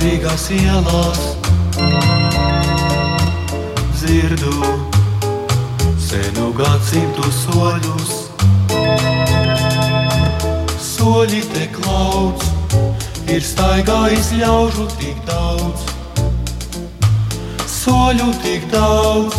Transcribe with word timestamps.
Rīgas 0.00 0.46
ielās 0.56 1.18
dzirdu 3.98 4.68
senu 6.00 6.46
gadsimtu 6.56 7.26
soļus. 7.36 8.14
Soļi 10.80 11.42
te 11.52 11.66
klauds, 11.74 12.48
ir 13.28 13.44
staigājis 13.44 14.30
ļaužu 14.40 14.86
tik 14.94 15.20
daudz. 15.28 15.84
Soļu 17.74 18.30
tik 18.40 18.64
daudz, 18.72 19.36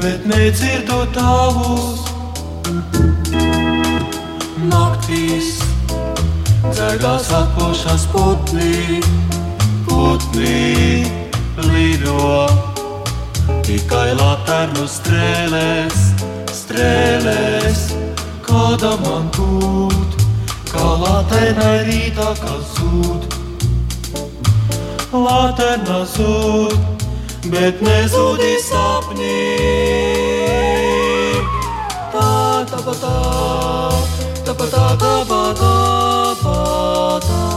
bet 0.00 0.24
nedzirdu 0.32 1.02
tavus. 1.18 2.08
Naktīs 4.72 5.60
dzēgās 6.72 7.30
atpūšas 7.42 8.08
putnī 8.16 9.04
putni 9.94 11.06
lido 11.70 12.48
tikai 13.66 14.10
laternu 14.18 14.86
strēlēs, 14.90 16.00
strēlēs, 16.50 17.84
kāda 18.46 18.94
man 19.04 19.30
būt, 19.36 20.18
kā 20.72 20.86
latenai 21.04 21.76
rītā, 21.88 22.32
kas 22.42 22.74
zūd. 22.78 23.30
Laterna 25.14 26.00
zūd, 26.10 26.74
bet 27.54 27.82
nezūdi 27.86 28.52
sapnī. 28.66 29.40
Tā, 32.14 32.30
tā, 32.70 32.82
tā, 32.82 32.98
tā, 32.98 33.16
tā, 34.42 34.54
tā, 34.58 34.70
tā, 34.74 34.86
tā, 34.98 35.18
tā, 35.30 35.44
tā, 35.62 35.76
tā, 37.28 37.53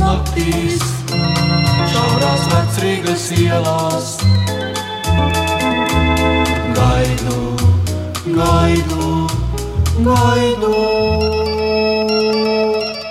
Naktīs 0.00 0.82
šaurās 1.92 2.44
vecrīgas 2.52 3.24
ielās 3.36 4.08
Gaidu, 6.76 7.40
gaidu, 8.26 9.08
gaidu 10.06 10.74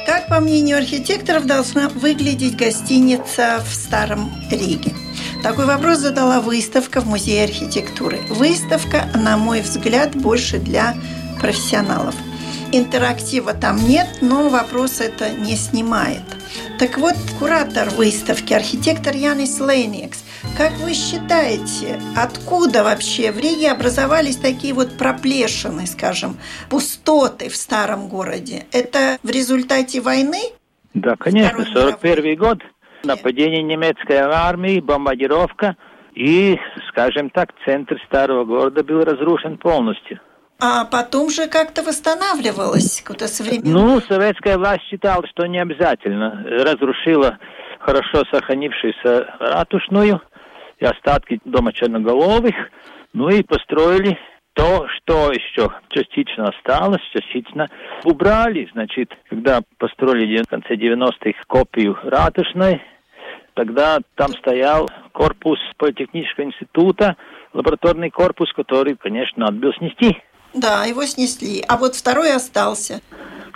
Как, 0.06 0.28
по 0.28 0.40
мнению 0.40 0.78
архитекторов, 0.78 1.46
должна 1.46 1.90
выглядеть 1.90 2.56
гостиница 2.56 3.64
в 3.70 3.74
Старом 3.74 4.32
Риге? 4.50 4.94
Такой 5.44 5.66
вопрос 5.66 6.00
задала 6.00 6.42
выставка 6.42 7.02
в 7.02 7.08
Музее 7.08 7.46
архитектуры. 7.46 8.20
Выставка, 8.30 9.10
на 9.16 9.38
мой 9.38 9.62
взгляд, 9.62 10.16
больше 10.16 10.58
для 10.58 10.96
профессионалов. 11.40 12.16
Интерактива 12.72 13.54
там 13.54 13.78
нет, 13.78 14.08
но 14.22 14.50
вопрос 14.50 15.02
это 15.02 15.30
не 15.30 15.56
снимает. 15.56 16.22
Так 16.78 16.98
вот, 16.98 17.16
куратор 17.40 17.90
выставки, 17.90 18.54
архитектор 18.54 19.16
Янис 19.16 19.60
Лейникс, 19.60 20.24
как 20.58 20.74
вы 20.80 20.94
считаете, 20.94 22.00
откуда 22.16 22.84
вообще 22.84 23.32
в 23.32 23.40
Риге 23.40 23.72
образовались 23.72 24.38
такие 24.38 24.74
вот 24.74 24.98
проплешины, 24.98 25.88
скажем, 25.88 26.38
пустоты 26.70 27.50
в 27.50 27.56
старом 27.56 28.08
городе? 28.08 28.66
Это 28.72 29.18
в 29.24 29.30
результате 29.30 30.02
войны? 30.02 30.40
Да, 30.94 31.16
конечно, 31.16 31.66
41 31.66 32.38
год– 32.38 32.60
Нападение 33.04 33.64
немецкой 33.64 34.18
армии, 34.18 34.82
бомбардировка, 34.82 35.78
и, 36.14 36.58
скажем 36.90 37.30
так, 37.30 37.54
центр 37.66 37.98
старого 38.08 38.44
города 38.44 38.84
был 38.84 39.04
разрушен 39.04 39.58
полностью. 39.58 40.20
А 40.62 40.84
потом 40.84 41.30
же 41.30 41.48
как-то 41.48 41.84
восстанавливалось 41.84 43.02
куда 43.08 43.28
современно. 43.28 43.80
Ну, 43.80 44.02
советская 44.02 44.58
власть 44.58 44.84
считала, 44.90 45.26
что 45.28 45.46
не 45.46 45.60
обязательно. 45.60 46.44
Разрушила 46.46 47.40
хорошо 47.80 48.24
сохранившуюся 48.30 49.36
ратушную 49.40 50.22
и 50.80 50.86
остатки 50.86 51.40
дома 51.46 51.72
черноголовых, 51.72 52.56
ну 53.14 53.30
и 53.30 53.42
построили 53.42 54.18
то, 54.54 54.86
что 54.90 55.32
еще 55.32 55.72
частично 55.88 56.50
осталось, 56.50 57.02
частично 57.14 57.70
убрали. 58.04 58.70
Значит, 58.74 59.18
когда 59.30 59.62
построили 59.78 60.44
в 60.44 60.48
конце 60.48 60.76
90-х 60.76 61.40
копию 61.48 61.98
ратушной, 62.04 62.82
тогда 63.54 64.00
там 64.16 64.30
стоял 64.34 64.90
корпус 65.14 65.60
Политехнического 65.78 66.44
института, 66.44 67.16
лабораторный 67.54 68.10
корпус, 68.10 68.52
который, 68.52 68.98
конечно, 68.98 69.46
надо 69.46 69.54
было 69.54 69.74
снести. 69.76 70.22
Да, 70.54 70.86
его 70.86 71.06
снесли. 71.06 71.64
А 71.68 71.78
вот 71.78 71.96
второй 71.96 72.34
остался. 72.34 73.02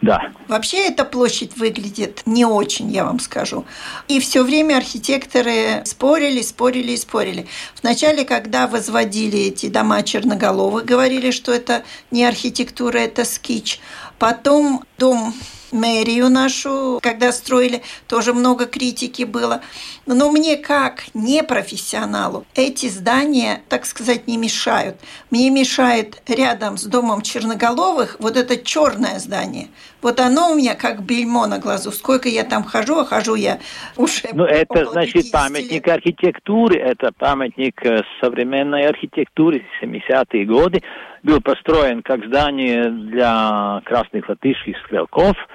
Да. 0.04 0.34
Вообще 0.50 0.88
эта 0.88 1.06
площадь 1.06 1.56
выглядит 1.56 2.24
не 2.26 2.44
очень, 2.44 2.92
я 2.92 3.06
вам 3.06 3.22
скажу. 3.22 3.66
И 4.10 4.20
все 4.20 4.44
время 4.44 4.76
архитекторы 4.78 5.82
спорили, 5.86 6.42
спорили 6.42 6.92
и 6.92 6.98
спорили. 6.98 7.48
Вначале, 7.82 8.26
когда 8.26 8.68
возводили 8.68 9.40
эти 9.40 9.70
дома 9.70 10.04
черноголовых, 10.04 10.84
говорили, 10.84 11.32
что 11.32 11.54
это 11.54 11.84
не 12.12 12.26
архитектура, 12.26 12.98
это 12.98 13.24
скич. 13.24 13.80
Потом 14.20 14.84
дом 14.98 15.34
мэрию 15.74 16.30
нашу, 16.30 17.00
когда 17.02 17.32
строили, 17.32 17.82
тоже 18.08 18.34
много 18.34 18.66
критики 18.66 19.24
было. 19.24 19.62
Но 20.06 20.32
мне 20.32 20.58
как 20.58 21.04
непрофессионалу 21.14 22.46
эти 22.56 22.88
здания, 22.88 23.62
так 23.70 23.86
сказать, 23.86 24.28
не 24.28 24.38
мешают. 24.38 24.98
Мне 25.32 25.50
мешает 25.50 26.22
рядом 26.28 26.78
с 26.78 26.84
домом 26.86 27.22
Черноголовых 27.22 28.18
вот 28.20 28.38
это 28.38 28.58
черное 28.58 29.20
здание. 29.20 29.70
Вот 30.02 30.20
оно 30.20 30.52
у 30.52 30.56
меня 30.56 30.76
как 30.76 31.04
бельмо 31.04 31.48
на 31.48 31.60
глазу. 31.60 31.92
Сколько 31.92 32.28
я 32.28 32.44
там 32.44 32.64
хожу, 32.64 33.00
а 33.00 33.06
хожу 33.06 33.36
я 33.36 33.60
уже 33.96 34.28
Ну, 34.34 34.44
это 34.44 34.86
значит 34.86 35.32
памятник 35.32 35.88
лет. 35.88 35.96
архитектуры, 35.96 36.78
это 36.78 37.12
памятник 37.18 37.84
э, 37.86 38.02
современной 38.20 38.86
архитектуры 38.86 39.66
70-е 39.82 40.46
годы. 40.46 40.84
Был 41.24 41.40
построен 41.40 42.02
как 42.02 42.26
здание 42.26 42.90
для 42.90 43.82
красных 43.86 44.28
латышских 44.28 44.76
стрелков– 44.86 45.38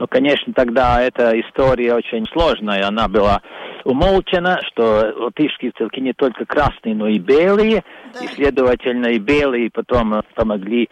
ну, 0.00 0.06
конечно, 0.08 0.54
тогда 0.54 1.02
эта 1.02 1.38
история 1.38 1.94
очень 1.94 2.24
сложная. 2.32 2.88
Она 2.88 3.06
была 3.06 3.42
умолчена, 3.84 4.58
что 4.66 5.12
латышские 5.14 5.72
стрелки 5.72 6.00
не 6.00 6.14
только 6.14 6.46
красные, 6.46 6.94
но 6.94 7.06
и 7.06 7.18
белые. 7.18 7.84
Да. 8.14 8.24
И, 8.24 8.28
следовательно, 8.28 9.08
и 9.08 9.18
белые 9.18 9.70
потом 9.70 10.22
помогли 10.34 10.88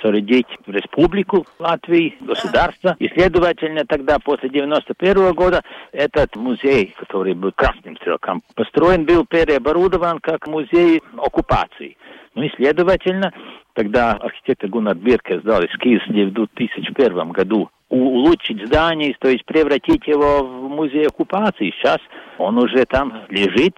соорудить 0.00 0.46
республику 0.68 1.44
Латвии, 1.58 2.16
государство. 2.20 2.94
И, 3.00 3.08
следовательно, 3.08 3.86
тогда, 3.88 4.20
после 4.20 4.48
91 4.50 5.16
-го 5.16 5.34
года, 5.34 5.62
этот 5.90 6.36
музей, 6.36 6.94
который 6.96 7.34
был 7.34 7.50
красным 7.50 7.96
стрелком, 7.96 8.42
построен 8.54 9.04
был, 9.04 9.26
переоборудован 9.26 10.20
как 10.20 10.46
музей 10.46 11.02
оккупации. 11.16 11.96
Ну 12.36 12.44
и, 12.44 12.50
следовательно, 12.54 13.32
тогда 13.72 14.12
архитектор 14.12 14.70
Гуннар 14.70 14.94
Бирке 14.94 15.40
сдал 15.40 15.60
эскиз 15.64 16.06
в 16.06 16.32
2001 16.32 17.30
году 17.30 17.68
улучшить 17.94 18.66
здание, 18.66 19.14
то 19.18 19.28
есть 19.28 19.44
превратить 19.44 20.06
его 20.06 20.44
в 20.44 20.68
музей 20.68 21.06
оккупации. 21.06 21.70
Сейчас 21.70 21.98
он 22.38 22.58
уже 22.58 22.84
там 22.86 23.22
лежит. 23.28 23.74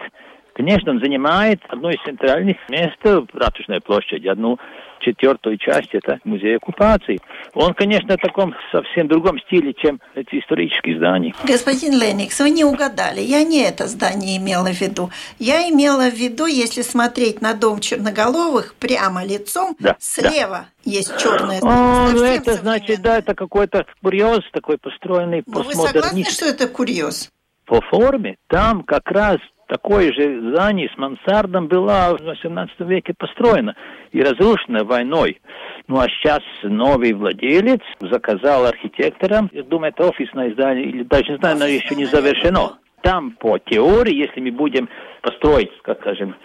Конечно, 0.53 0.91
он 0.91 0.99
занимает 0.99 1.61
одно 1.69 1.91
из 1.91 2.01
центральных 2.03 2.57
мест 2.69 2.97
Ратушной 3.33 3.79
площади, 3.79 4.27
одну 4.27 4.57
четвертую 4.99 5.57
часть 5.57 5.93
это 5.93 6.19
музей 6.23 6.57
оккупации. 6.57 7.19
Он, 7.53 7.73
конечно, 7.73 8.15
в 8.15 8.21
таком 8.21 8.53
совсем 8.71 9.07
другом 9.07 9.39
стиле, 9.39 9.73
чем 9.73 9.99
эти 10.15 10.39
исторические 10.39 10.97
здания. 10.97 11.33
Господин 11.43 11.99
Леникс, 11.99 12.39
вы 12.39 12.49
не 12.49 12.63
угадали. 12.63 13.21
Я 13.21 13.43
не 13.43 13.63
это 13.63 13.87
здание 13.87 14.37
имела 14.37 14.67
в 14.67 14.81
виду. 14.81 15.09
Я 15.39 15.69
имела 15.69 16.09
в 16.09 16.13
виду, 16.13 16.45
если 16.45 16.81
смотреть 16.81 17.41
на 17.41 17.53
дом 17.53 17.79
Черноголовых 17.79 18.75
прямо 18.75 19.23
лицом, 19.23 19.75
да, 19.79 19.95
слева 19.99 20.67
да. 20.83 20.91
есть 20.91 21.17
черное. 21.17 21.59
О, 21.61 22.11
ну 22.11 22.23
это 22.23 22.53
значит, 22.53 23.01
да, 23.01 23.19
это 23.19 23.35
какой-то 23.35 23.85
курьез 24.01 24.43
такой 24.51 24.77
построенный 24.77 25.43
Но 25.45 25.61
Вы 25.61 25.73
согласны, 25.73 26.23
что 26.23 26.45
это 26.45 26.67
курьез? 26.67 27.31
По 27.65 27.81
форме 27.81 28.37
там 28.47 28.83
как 28.83 29.11
раз 29.11 29.37
такое 29.67 30.11
же 30.13 30.51
здание 30.51 30.89
с 30.93 30.97
мансардом 30.97 31.67
было 31.67 32.17
в 32.19 32.23
18 32.23 32.79
веке 32.81 33.13
построено 33.17 33.75
и 34.11 34.21
разрушено 34.21 34.83
войной. 34.83 35.39
Ну 35.87 35.99
а 35.99 36.07
сейчас 36.09 36.41
новый 36.63 37.13
владелец 37.13 37.81
заказал 37.99 38.65
архитекторам, 38.65 39.49
я 39.53 39.63
думаю, 39.63 39.93
это 39.95 40.09
офисное 40.09 40.51
здание, 40.53 40.85
или 40.85 41.03
даже 41.03 41.31
не 41.31 41.37
знаю, 41.37 41.55
оно 41.55 41.65
еще 41.65 41.95
не 41.95 42.05
завершено. 42.05 42.79
Там 43.01 43.31
по 43.31 43.57
теории, 43.59 44.15
если 44.15 44.41
мы 44.41 44.51
будем 44.51 44.89
построить, 45.21 45.71
как 45.83 46.01
скажем, 46.01 46.35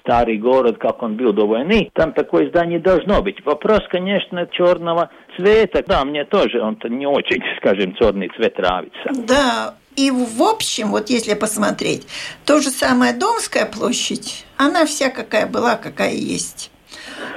старый 0.00 0.38
город, 0.38 0.78
как 0.78 1.02
он 1.02 1.16
был 1.16 1.32
до 1.32 1.46
войны, 1.46 1.90
там 1.94 2.12
такое 2.12 2.48
здание 2.48 2.80
должно 2.80 3.22
быть. 3.22 3.44
Вопрос, 3.44 3.80
конечно, 3.88 4.46
черного 4.46 5.10
цвета. 5.36 5.84
Да, 5.86 6.04
мне 6.04 6.24
тоже 6.24 6.60
он-то 6.60 6.88
не 6.88 7.06
очень, 7.06 7.42
скажем, 7.58 7.94
черный 7.94 8.28
цвет 8.36 8.58
нравится. 8.58 9.10
Да, 9.26 9.74
и 10.00 10.10
в 10.10 10.42
общем, 10.42 10.92
вот 10.92 11.10
если 11.10 11.34
посмотреть, 11.34 12.06
то 12.46 12.60
же 12.60 12.70
самое 12.70 13.12
Домская 13.12 13.66
площадь, 13.66 14.46
она 14.56 14.86
вся 14.86 15.10
какая 15.10 15.46
была, 15.46 15.76
какая 15.76 16.14
есть. 16.14 16.70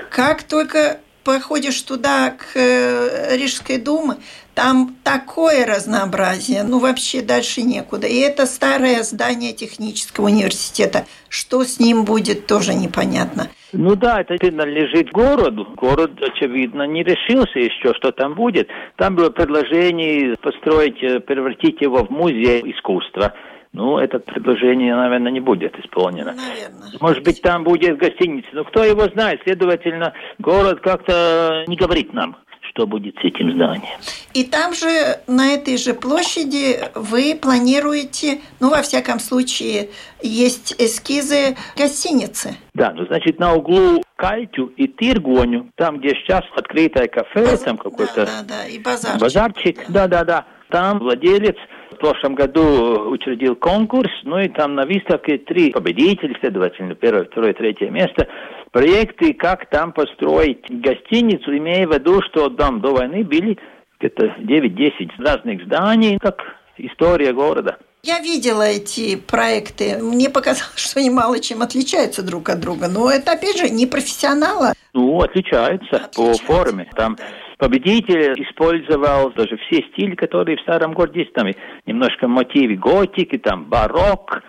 Как 0.10 0.44
только 0.44 1.00
походишь 1.25 1.81
туда, 1.81 2.31
к 2.31 2.56
э, 2.56 3.36
Рижской 3.36 3.77
думе, 3.77 4.15
там 4.53 4.95
такое 5.03 5.65
разнообразие, 5.65 6.63
ну 6.63 6.79
вообще 6.79 7.21
дальше 7.21 7.61
некуда. 7.61 8.07
И 8.07 8.17
это 8.19 8.45
старое 8.45 9.03
здание 9.03 9.53
технического 9.53 10.25
университета. 10.25 11.05
Что 11.29 11.63
с 11.63 11.79
ним 11.79 12.05
будет, 12.05 12.45
тоже 12.45 12.73
непонятно. 12.73 13.50
Ну 13.71 13.95
да, 13.95 14.21
это 14.21 14.35
принадлежит 14.35 15.11
городу. 15.11 15.65
Город, 15.75 16.11
очевидно, 16.21 16.83
не 16.83 17.03
решился 17.03 17.57
еще, 17.59 17.94
что 17.95 18.11
там 18.11 18.35
будет. 18.35 18.69
Там 18.97 19.15
было 19.15 19.31
предложение 19.31 20.35
построить, 20.38 21.01
э, 21.01 21.19
превратить 21.19 21.81
его 21.81 22.05
в 22.05 22.11
музей 22.11 22.61
искусства. 22.71 23.33
Ну, 23.71 23.97
это 23.97 24.19
предложение, 24.19 24.95
наверное, 24.95 25.31
не 25.31 25.39
будет 25.39 25.75
исполнено. 25.79 26.35
Наверное. 26.35 27.00
Может 27.01 27.23
быть, 27.23 27.41
там 27.41 27.63
будет 27.63 27.97
гостиница. 27.97 28.50
Но 28.53 28.63
кто 28.65 28.83
его 28.83 29.05
знает? 29.07 29.41
Следовательно, 29.44 30.13
город 30.38 30.79
как-то 30.81 31.63
не 31.67 31.75
говорит 31.75 32.13
нам 32.13 32.38
что 32.74 32.88
будет 32.88 33.16
с 33.18 33.24
этим 33.24 33.54
зданием. 33.54 34.00
И 34.34 34.44
там 34.44 34.74
же, 34.74 35.20
на 35.28 35.54
этой 35.54 35.78
же 35.78 35.94
площади, 35.94 36.80
вы 36.96 37.38
планируете, 37.40 38.42
ну, 38.60 38.72
во 38.72 38.81
всяком 38.81 39.20
случае, 39.20 39.90
есть 40.22 40.74
эскизы 40.80 41.56
гостиницы. 41.78 42.56
Да, 42.74 42.92
ну, 42.94 43.06
значит, 43.06 43.40
на 43.40 43.54
углу 43.54 44.02
Кальтю 44.16 44.68
и 44.75 44.88
Тиргоню, 44.88 45.72
там, 45.75 46.00
где 46.00 46.16
сейчас 46.16 46.44
открытое 46.56 47.08
кафе, 47.08 47.46
Баз... 47.46 47.62
там 47.62 47.78
какой-то... 47.78 48.25
Да, 48.25 48.42
да, 48.42 48.44
да, 48.48 48.68
и 48.68 48.80
базарчик. 48.80 49.22
Базарчик, 49.22 49.80
да-да-да. 49.90 50.46
Там 50.70 50.98
владелец 50.98 51.58
прошлом 52.03 52.35
году 52.35 53.09
учредил 53.11 53.55
конкурс, 53.55 54.11
ну 54.23 54.38
и 54.38 54.50
там 54.50 54.75
на 54.75 54.85
выставке 54.85 55.38
три 55.38 55.71
победителя, 55.71 56.35
следовательно, 56.41 56.95
первое, 56.95 57.23
второе, 57.23 57.53
третье 57.53 57.89
место 57.89 58.27
проекты, 58.73 59.33
как 59.33 59.69
там 59.69 59.94
построить 59.94 60.65
гостиницу, 60.69 61.55
имея 61.57 61.88
в 61.88 61.94
виду, 61.94 62.21
что 62.23 62.50
там 62.50 62.81
до 62.81 62.94
войны 62.94 63.23
были 63.23 63.57
где-то 64.00 64.35
9-10 64.39 65.11
разных 65.19 65.63
зданий, 65.63 66.17
как 66.19 66.41
история 66.77 67.31
города. 67.31 67.77
Я 68.03 68.19
видела 68.19 68.63
эти 68.63 69.15
проекты. 69.15 70.00
Мне 70.01 70.29
показалось, 70.29 70.75
что 70.75 71.00
они 71.00 71.09
мало 71.09 71.39
чем 71.39 71.61
отличаются 71.61 72.21
друг 72.21 72.50
от 72.50 72.59
друга. 72.59 72.89
Но 72.89 73.09
это, 73.09 73.31
опять 73.31 73.57
же, 73.57 73.69
не 73.69 73.85
профессионала. 73.85 74.73
Ну, 74.91 75.21
отличаются, 75.21 75.95
отличаются. 75.95 76.44
по 76.45 76.53
форме. 76.53 76.89
Там 76.97 77.15
победитель 77.57 78.33
использовал 78.44 79.31
даже 79.31 79.57
все 79.57 79.83
стили, 79.94 80.15
которые 80.15 80.57
в 80.57 80.61
старом 80.61 80.94
городе 80.94 81.21
есть. 81.21 81.33
Там 81.33 81.47
немножко 81.85 82.27
мотивы 82.27 82.75
готики, 82.75 83.38
там 83.38 83.65
барокко, 83.65 84.41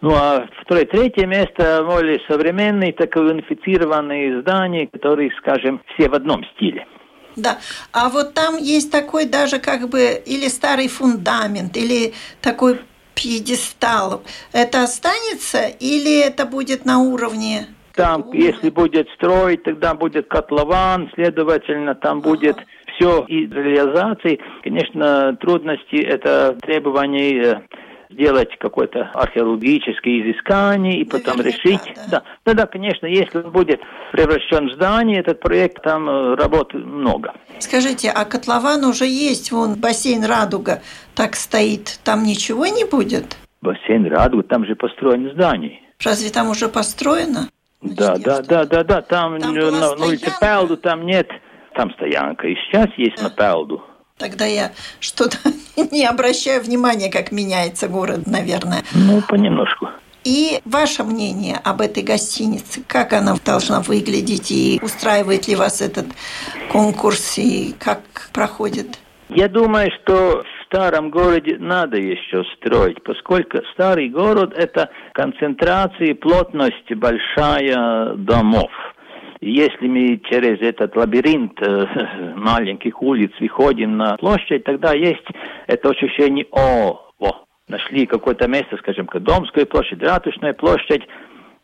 ну 0.00 0.14
а 0.14 0.46
второе, 0.62 0.84
третье 0.84 1.26
место 1.26 1.84
более 1.84 2.20
современные, 2.28 2.92
такие 2.92 3.24
унифицированные 3.24 4.42
здания, 4.42 4.86
которые, 4.86 5.30
скажем, 5.38 5.80
все 5.94 6.08
в 6.08 6.14
одном 6.14 6.44
стиле. 6.54 6.86
Да, 7.36 7.58
а 7.92 8.08
вот 8.08 8.34
там 8.34 8.56
есть 8.56 8.90
такой 8.90 9.26
даже 9.26 9.58
как 9.58 9.88
бы 9.88 10.22
или 10.26 10.48
старый 10.48 10.88
фундамент, 10.88 11.76
или 11.76 12.12
такой 12.40 12.80
пьедестал. 13.14 14.22
Это 14.52 14.84
останется 14.84 15.66
или 15.66 16.20
это 16.20 16.46
будет 16.46 16.84
на 16.84 16.98
уровне 17.00 17.66
там, 17.98 18.30
если 18.32 18.70
будет 18.70 19.08
строить, 19.16 19.64
тогда 19.64 19.92
будет 19.92 20.28
котлован, 20.28 21.10
следовательно, 21.14 21.96
там 21.96 22.20
будет 22.20 22.56
все 22.94 23.24
из 23.26 23.50
реализации. 23.50 24.38
Конечно, 24.62 25.36
трудности 25.40 25.96
это 25.96 26.56
требования 26.62 27.64
сделать 28.08 28.56
какое-то 28.60 29.10
археологическое 29.14 30.22
изыскание 30.22 31.00
и 31.00 31.04
потом 31.04 31.38
Наверняка, 31.38 31.58
решить. 31.58 31.94
Да. 32.08 32.22
да, 32.44 32.54
да, 32.54 32.66
конечно, 32.66 33.06
если 33.06 33.38
он 33.38 33.50
будет 33.50 33.80
превращен 34.12 34.68
в 34.68 34.74
здание, 34.74 35.18
этот 35.18 35.40
проект, 35.40 35.82
там 35.82 36.08
э, 36.08 36.36
работы 36.36 36.78
много. 36.78 37.34
Скажите, 37.58 38.10
а 38.10 38.24
котлован 38.24 38.84
уже 38.84 39.06
есть, 39.06 39.50
вон 39.50 39.74
бассейн 39.74 40.24
«Радуга» 40.24 40.82
так 41.16 41.34
стоит, 41.34 41.98
там 42.04 42.22
ничего 42.22 42.66
не 42.66 42.84
будет? 42.84 43.36
Бассейн 43.60 44.06
«Радуга», 44.06 44.44
там 44.44 44.64
же 44.64 44.76
построено 44.76 45.32
здание. 45.32 45.80
Разве 46.02 46.30
там 46.30 46.48
уже 46.48 46.68
построено? 46.68 47.48
Да, 47.80 48.16
да, 48.16 48.42
да, 48.42 48.64
да, 48.64 48.84
да, 48.84 49.02
там, 49.02 49.40
там 49.40 49.54
на, 49.54 49.70
на 49.70 50.06
улице 50.06 50.32
Пелду 50.40 50.76
там 50.76 51.06
нет, 51.06 51.28
там 51.74 51.92
стоянка, 51.92 52.48
и 52.48 52.54
сейчас 52.54 52.88
есть 52.96 53.16
да. 53.16 53.24
на 53.24 53.30
Пелду. 53.30 53.82
Тогда 54.16 54.46
я 54.46 54.72
что-то 54.98 55.38
не 55.92 56.04
обращаю 56.04 56.62
внимания, 56.62 57.10
как 57.10 57.30
меняется 57.30 57.88
город, 57.88 58.26
наверное. 58.26 58.82
Ну, 58.94 59.22
понемножку. 59.22 59.88
И 60.24 60.60
ваше 60.64 61.04
мнение 61.04 61.58
об 61.62 61.80
этой 61.80 62.02
гостинице, 62.02 62.82
как 62.86 63.12
она 63.12 63.36
должна 63.44 63.80
выглядеть 63.80 64.50
и 64.50 64.80
устраивает 64.82 65.46
ли 65.46 65.54
вас 65.54 65.80
этот 65.80 66.06
конкурс 66.72 67.38
и 67.38 67.74
как 67.78 68.00
проходит? 68.32 68.98
Я 69.28 69.48
думаю, 69.48 69.90
что 70.02 70.42
старом 70.68 71.10
городе 71.10 71.56
надо 71.58 71.96
еще 71.98 72.44
строить, 72.56 73.02
поскольку 73.02 73.58
старый 73.72 74.08
город– 74.08 74.52
это 74.56 74.90
концентрация 75.12 76.08
и 76.08 76.14
плотность 76.14 76.94
большая 76.94 78.14
домов. 78.14 78.70
Если 79.40 79.86
мы 79.86 80.20
через 80.30 80.60
этот 80.60 80.96
лабиринт 80.96 81.60
э, 81.62 82.34
маленьких 82.36 83.00
улиц 83.02 83.30
выходим 83.40 83.96
на 83.96 84.16
площадь, 84.16 84.64
тогда 84.64 84.92
есть 84.94 85.26
это 85.66 85.90
ощущение, 85.90 86.46
о, 86.50 87.00
о 87.20 87.44
нашли 87.68 88.06
какое-то 88.06 88.48
место, 88.48 88.76
скажем, 88.78 89.06
как 89.06 89.22
Домская 89.22 89.64
площадь, 89.64 90.02
Ратушная 90.02 90.54
площадь, 90.54 91.06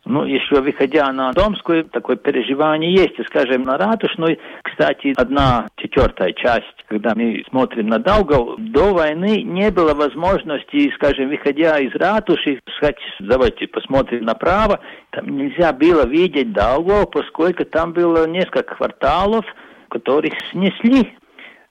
ну, 0.05 0.23
еще 0.23 0.61
выходя 0.61 1.11
на 1.11 1.31
Домскую, 1.33 1.85
такое 1.85 2.15
переживание 2.15 2.93
есть. 2.93 3.15
Скажем, 3.27 3.63
на 3.63 3.77
Ратушную, 3.77 4.37
кстати, 4.63 5.13
одна 5.17 5.67
четвертая 5.77 6.31
часть, 6.33 6.85
когда 6.87 7.13
мы 7.15 7.43
смотрим 7.49 7.87
на 7.87 7.99
Даугав, 7.99 8.57
до 8.57 8.93
войны 8.93 9.41
не 9.41 9.71
было 9.71 9.93
возможности, 9.93 10.91
скажем, 10.95 11.29
выходя 11.29 11.79
из 11.79 11.93
Ратуши, 11.95 12.59
сказать, 12.77 12.97
давайте 13.19 13.67
посмотрим 13.67 14.25
направо, 14.25 14.79
там 15.09 15.27
нельзя 15.27 15.73
было 15.73 16.05
видеть 16.05 16.53
Даугав, 16.53 17.09
поскольку 17.09 17.65
там 17.65 17.93
было 17.93 18.27
несколько 18.27 18.75
кварталов, 18.75 19.45
которых 19.89 20.33
снесли. 20.51 21.13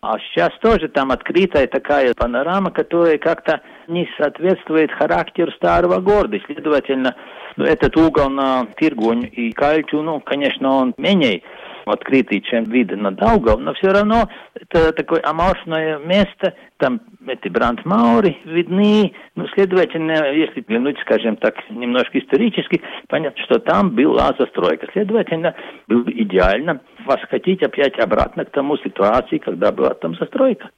А 0.00 0.18
сейчас 0.18 0.50
тоже 0.60 0.88
там 0.88 1.12
открытая 1.12 1.66
такая 1.66 2.12
панорама, 2.14 2.70
которая 2.70 3.16
как-то 3.16 3.62
не 3.88 4.06
соответствует 4.18 4.92
характеру 4.92 5.50
старого 5.52 5.98
города. 6.00 6.38
Следовательно, 6.44 7.16
этот 7.56 7.96
угол 7.96 8.28
на 8.30 8.66
Тиргунь 8.78 9.28
и 9.30 9.52
Кальчу, 9.52 10.02
ну, 10.02 10.20
конечно, 10.20 10.70
он 10.70 10.94
менее 10.98 11.42
открытый, 11.86 12.40
чем 12.40 12.64
вид 12.64 12.90
на 12.96 13.10
Даугав, 13.10 13.60
но 13.60 13.74
все 13.74 13.88
равно 13.88 14.28
это 14.54 14.92
такое 14.92 15.20
аморфное 15.22 15.98
место, 15.98 16.54
там 16.78 17.00
эти 17.26 17.48
брандмаури 17.48 18.38
видны, 18.44 19.12
ну, 19.34 19.46
следовательно, 19.54 20.32
если 20.32 20.60
взглянуть, 20.60 20.98
скажем 21.00 21.36
так, 21.36 21.54
немножко 21.70 22.18
исторически, 22.18 22.80
понятно, 23.08 23.42
что 23.44 23.58
там 23.58 23.90
была 23.90 24.34
застройка. 24.38 24.86
Следовательно, 24.92 25.54
было 25.86 26.04
идеально 26.06 26.80
восходить 27.06 27.62
опять 27.62 27.98
обратно 27.98 28.44
к 28.44 28.50
тому 28.50 28.76
ситуации, 28.78 29.38
когда 29.38 29.72
была 29.72 29.94
там 29.94 30.14
застройка. 30.16 30.70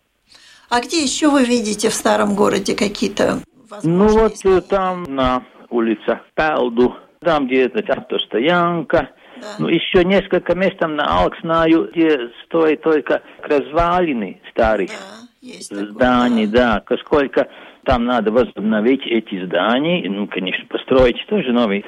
А 0.69 0.81
где 0.81 1.03
еще 1.03 1.29
вы 1.29 1.45
видите 1.45 1.89
в 1.89 1.95
старом 1.95 2.35
городе 2.35 2.75
какие-то 2.75 3.39
Ну 3.85 4.09
вот 4.09 4.35
там 4.69 5.05
на 5.05 5.45
улица 5.71 6.21
Пелду, 6.35 6.97
там 7.21 7.47
где 7.47 7.65
эта 7.67 7.93
автостоянка, 7.93 9.11
Да. 9.41 9.57
Ну, 9.59 9.69
еще 9.69 10.03
несколько 10.05 10.55
мест 10.55 10.79
там 10.79 10.97
на 10.97 11.05
Алкснаю, 11.05 11.91
где 11.93 12.31
стоит 12.47 12.81
только 12.83 13.23
развалины 13.43 14.41
старых 14.51 14.89
Да, 14.89 15.27
такое, 15.69 15.87
зданий, 15.93 16.47
да. 16.47 16.83
да, 16.89 16.97
сколько 16.99 17.49
там 17.85 18.05
надо 18.05 18.33
возобновить 18.33 19.07
эти 19.07 19.45
здания, 19.45 20.09
ну, 20.09 20.27
конечно, 20.27 20.65
построить 20.67 21.25
тоже 21.29 21.53
новые. 21.53 21.85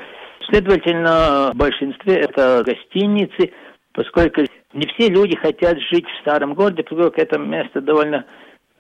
Следовательно, 0.49 1.51
в 1.53 1.57
большинстве 1.57 2.17
это 2.17 2.63
гостиницы, 2.65 3.53
поскольку 3.93 4.43
не 4.73 4.87
все 4.95 5.09
люди 5.09 5.37
хотят 5.37 5.79
жить 5.91 6.07
в 6.07 6.21
старом 6.21 6.55
городе, 6.55 6.83
поскольку 6.83 7.21
это 7.21 7.39
место 7.39 7.81
довольно, 7.81 8.25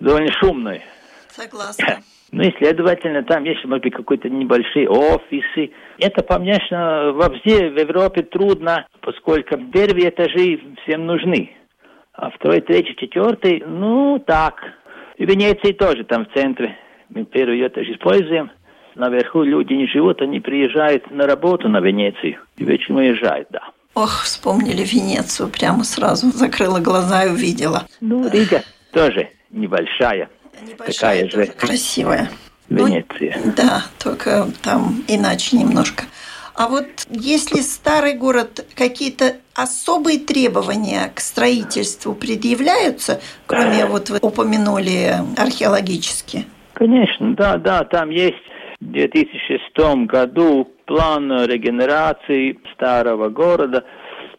довольно 0.00 0.32
шумное. 0.40 0.82
Согласна. 1.30 2.00
Ну 2.30 2.42
и, 2.42 2.52
следовательно, 2.58 3.22
там 3.22 3.44
есть, 3.44 3.64
может 3.64 3.84
быть, 3.84 3.94
какие-то 3.94 4.28
небольшие 4.28 4.88
офисы. 4.88 5.70
Это, 5.98 6.22
конечно, 6.22 7.12
вообще 7.12 7.70
в 7.70 7.78
Европе 7.78 8.22
трудно, 8.22 8.86
поскольку 9.00 9.56
первые 9.72 10.10
этажи 10.10 10.60
всем 10.82 11.06
нужны. 11.06 11.50
А 12.12 12.30
второй, 12.30 12.60
третий, 12.60 12.96
четвертый, 12.96 13.62
ну, 13.66 14.22
так. 14.26 14.60
И 15.16 15.24
в 15.24 15.28
Венеции 15.28 15.72
тоже 15.72 16.04
там 16.04 16.26
в 16.26 16.32
центре. 16.34 16.76
Мы 17.08 17.24
первый 17.24 17.66
этаж 17.66 17.86
используем. 17.88 18.50
Наверху 18.94 19.42
люди 19.42 19.72
не 19.72 19.86
живут, 19.86 20.20
они 20.20 20.40
приезжают 20.40 21.10
на 21.10 21.26
работу 21.26 21.68
на 21.68 21.80
Венецию. 21.80 22.38
И 22.56 22.64
вечером 22.64 22.96
уезжают, 22.96 23.48
да. 23.50 23.60
Ох, 23.94 24.22
вспомнили 24.22 24.82
Венецию, 24.82 25.48
прямо 25.48 25.84
сразу 25.84 26.28
закрыла 26.30 26.80
глаза 26.80 27.24
и 27.24 27.30
увидела. 27.30 27.84
Ну, 28.00 28.28
Рига 28.28 28.62
тоже 28.92 29.30
небольшая. 29.50 30.28
Небольшая, 30.62 31.28
Такая 31.28 31.46
же. 31.46 31.52
красивая. 31.52 32.30
Ну, 32.68 32.86
Венеция. 32.86 33.40
Да, 33.56 33.84
только 34.02 34.46
там 34.62 35.02
иначе 35.08 35.56
немножко. 35.56 36.04
А 36.54 36.68
вот 36.68 36.86
если 37.08 37.60
старый 37.60 38.14
город, 38.14 38.66
какие-то 38.74 39.36
особые 39.54 40.18
требования 40.18 41.12
к 41.14 41.20
строительству 41.20 42.14
предъявляются, 42.14 43.20
кроме 43.46 43.86
вот 43.86 44.10
вы 44.10 44.18
упомянули 44.20 45.14
археологические? 45.36 46.46
Конечно, 46.72 47.34
да, 47.36 47.56
да, 47.58 47.84
там 47.84 48.10
есть 48.10 48.36
в 48.80 48.84
2006 48.86 50.06
году 50.06 50.68
план 50.86 51.44
регенерации 51.44 52.58
старого 52.74 53.28
города, 53.28 53.84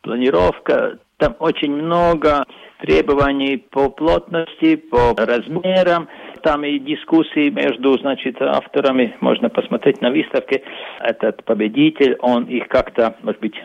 планировка. 0.01 0.99
Там 1.17 1.35
очень 1.39 1.71
много 1.71 2.45
требований 2.79 3.57
по 3.57 3.89
плотности, 3.89 4.75
по 4.75 5.13
размерам. 5.17 6.07
Там 6.43 6.63
и 6.63 6.79
дискуссии 6.79 7.49
между, 7.49 7.97
значит, 7.99 8.41
авторами. 8.41 9.15
Можно 9.19 9.49
посмотреть 9.49 10.01
на 10.01 10.09
выставке. 10.09 10.63
Этот 10.99 11.43
победитель, 11.43 12.15
он 12.19 12.45
их 12.45 12.67
как-то, 12.67 13.15
может 13.21 13.41
быть, 13.41 13.55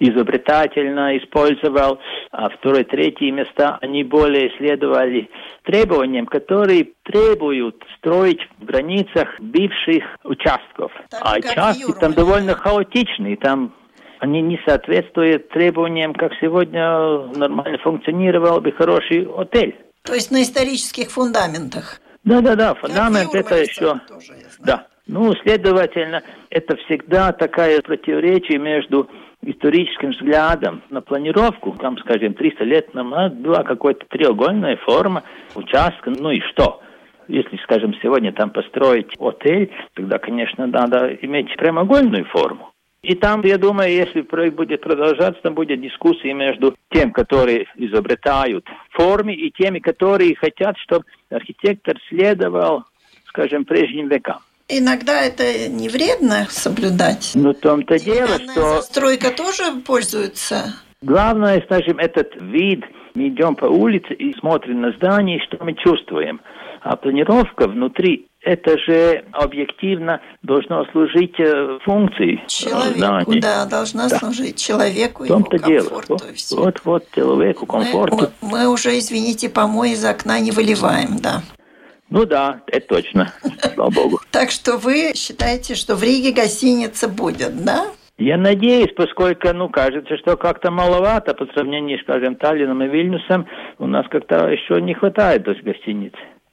изобретательно 0.00 1.16
использовал, 1.18 1.98
а 2.32 2.48
второе, 2.48 2.84
третье 2.84 3.30
места, 3.30 3.78
они 3.80 4.02
более 4.02 4.50
следовали 4.58 5.30
требованиям, 5.62 6.26
которые 6.26 6.88
требуют 7.04 7.76
строить 7.98 8.40
в 8.58 8.64
границах 8.64 9.40
бывших 9.40 10.04
участков. 10.24 10.92
Так, 11.10 11.22
а 11.22 11.38
участки 11.38 11.92
там 12.00 12.12
довольно 12.12 12.54
хаотичные, 12.54 13.36
там 13.36 13.72
они 14.20 14.42
не 14.42 14.60
соответствуют 14.66 15.48
требованиям, 15.50 16.14
как 16.14 16.32
сегодня 16.40 17.26
нормально 17.36 17.78
функционировал 17.78 18.60
бы 18.60 18.72
хороший 18.72 19.28
отель. 19.36 19.76
То 20.02 20.14
есть 20.14 20.30
на 20.30 20.42
исторических 20.42 21.10
фундаментах. 21.10 22.00
Да-да-да, 22.24 22.74
Как 22.74 22.78
фундамент 22.78 23.30
в 23.30 23.34
это 23.34 23.56
еще... 23.62 24.00
тоже. 24.08 24.32
Да. 24.60 24.86
Ну, 25.06 25.34
следовательно, 25.42 26.22
это 26.48 26.76
всегда 26.76 27.32
такая 27.32 27.82
противоречие 27.82 28.58
между 28.58 29.10
историческим 29.42 30.10
взглядом 30.10 30.82
на 30.88 31.02
планировку. 31.02 31.72
Там, 31.72 31.98
скажем, 31.98 32.32
300 32.32 32.64
лет 32.64 32.94
назад 32.94 33.34
была 33.36 33.62
какая-то 33.62 34.06
треугольная 34.08 34.76
форма 34.78 35.22
участка. 35.54 36.10
Ну 36.10 36.30
и 36.30 36.40
что? 36.40 36.80
Если, 37.28 37.56
скажем, 37.62 37.94
сегодня 38.02 38.32
там 38.32 38.50
построить 38.50 39.14
отель, 39.18 39.70
тогда, 39.94 40.18
конечно, 40.18 40.66
надо 40.66 41.14
иметь 41.20 41.54
прямоугольную 41.56 42.24
форму. 42.26 42.73
И 43.04 43.14
там, 43.14 43.42
я 43.44 43.58
думаю, 43.58 43.92
если 43.92 44.22
проект 44.22 44.56
будет 44.56 44.80
продолжаться, 44.80 45.40
там 45.42 45.54
будет 45.54 45.80
дискуссии 45.80 46.32
между 46.32 46.74
тем, 46.90 47.12
которые 47.12 47.66
изобретают 47.76 48.66
формы, 48.90 49.34
и 49.34 49.50
теми, 49.50 49.78
которые 49.78 50.34
хотят, 50.36 50.78
чтобы 50.78 51.04
архитектор 51.28 51.98
следовал, 52.08 52.84
скажем, 53.26 53.66
прежним 53.66 54.08
векам. 54.08 54.38
Иногда 54.68 55.20
это 55.20 55.68
не 55.68 55.90
вредно 55.90 56.46
соблюдать. 56.48 57.32
Но 57.34 57.52
в 57.52 57.58
том-то 57.58 57.98
дело, 57.98 58.38
что 58.38 58.76
застройка 58.76 59.30
тоже 59.30 59.64
пользуется. 59.86 60.74
главное, 61.02 61.60
скажем, 61.66 61.98
этот 61.98 62.34
вид, 62.40 62.84
мы 63.14 63.28
идем 63.28 63.54
по 63.54 63.66
улице 63.66 64.14
и 64.14 64.34
смотрим 64.38 64.80
на 64.80 64.92
здание, 64.92 65.40
что 65.46 65.62
мы 65.62 65.74
чувствуем. 65.74 66.40
А 66.80 66.96
планировка 66.96 67.68
внутри, 67.68 68.26
это 68.44 68.78
же 68.78 69.24
объективно 69.32 70.20
должно 70.42 70.84
служить 70.92 71.34
э, 71.38 71.78
функции 71.84 72.42
Человеку, 72.46 72.98
зданий. 72.98 73.40
да, 73.40 73.66
должна 73.66 74.08
Да. 74.08 74.18
служить 74.18 74.56
человеку, 74.62 75.22
В 75.22 75.26
его 75.26 75.38
том-то 75.40 75.58
дело. 75.58 75.88
комфорту 75.88 76.12
Вот, 76.12 76.22
и 76.22 76.54
вот, 76.56 76.80
вот 76.84 77.04
человеку 77.14 77.66
комфорту. 77.66 78.16
Мы, 78.42 78.50
мы 78.50 78.68
уже, 78.72 78.98
извините, 78.98 79.48
помой 79.48 79.92
из 79.92 80.04
окна 80.04 80.38
не 80.40 80.50
выливаем, 80.50 81.16
да. 81.22 81.42
Ну 82.10 82.26
да, 82.26 82.60
это 82.66 82.86
точно, 82.86 83.32
слава 83.74 83.90
богу. 83.90 84.20
Так 84.30 84.50
что 84.50 84.76
вы 84.76 85.12
считаете, 85.14 85.74
что 85.74 85.96
в 85.96 86.02
Риге 86.02 86.32
гостиница 86.32 87.08
будет, 87.08 87.64
да? 87.64 87.86
Я 88.16 88.36
надеюсь, 88.36 88.92
поскольку, 88.94 89.52
ну, 89.52 89.68
кажется, 89.68 90.16
что 90.18 90.36
как-то 90.36 90.70
маловато 90.70 91.34
по 91.34 91.46
сравнению, 91.46 91.98
скажем, 92.00 92.36
Таллином 92.36 92.80
и 92.84 92.88
Вильнюсом, 92.88 93.46
у 93.80 93.86
нас 93.88 94.06
как-то 94.08 94.48
еще 94.48 94.80
не 94.80 94.94
хватает 94.94 95.44
то 95.44 95.50
есть, 95.50 95.64
гостиниц. 95.64 96.12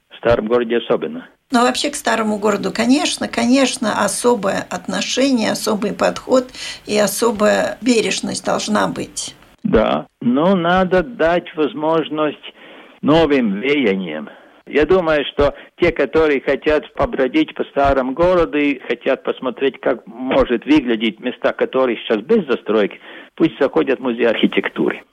В 0.09 0.17
старом 0.17 0.47
городе 0.47 0.77
особенно. 0.77 1.27
Но 1.51 1.63
вообще 1.63 1.89
к 1.89 1.95
старому 1.95 2.37
городу, 2.37 2.71
конечно, 2.73 3.27
конечно, 3.27 4.03
особое 4.03 4.65
отношение, 4.69 5.51
особый 5.51 5.93
подход 5.93 6.45
и 6.85 6.97
особая 6.97 7.77
бережность 7.81 8.45
должна 8.45 8.87
быть. 8.87 9.35
Да, 9.63 10.07
но 10.21 10.55
надо 10.55 11.03
дать 11.03 11.53
возможность 11.55 12.53
новым 13.01 13.59
веяниям. 13.61 14.29
Я 14.65 14.85
думаю, 14.85 15.25
что 15.25 15.53
те, 15.81 15.91
которые 15.91 16.39
хотят 16.39 16.93
побродить 16.93 17.53
по 17.55 17.63
старому 17.65 18.13
городу 18.13 18.57
и 18.57 18.79
хотят 18.79 19.23
посмотреть, 19.23 19.79
как 19.81 20.05
может 20.07 20.65
выглядеть 20.65 21.19
места, 21.19 21.51
которые 21.51 21.97
сейчас 21.97 22.19
без 22.19 22.45
застройки, 22.47 22.99
пусть 23.35 23.59
заходят 23.59 23.99
в 23.99 24.03
музей 24.03 24.27
архитектуры. 24.27 25.03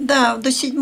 Да, 0.00 0.36
до 0.36 0.50
7 0.50 0.72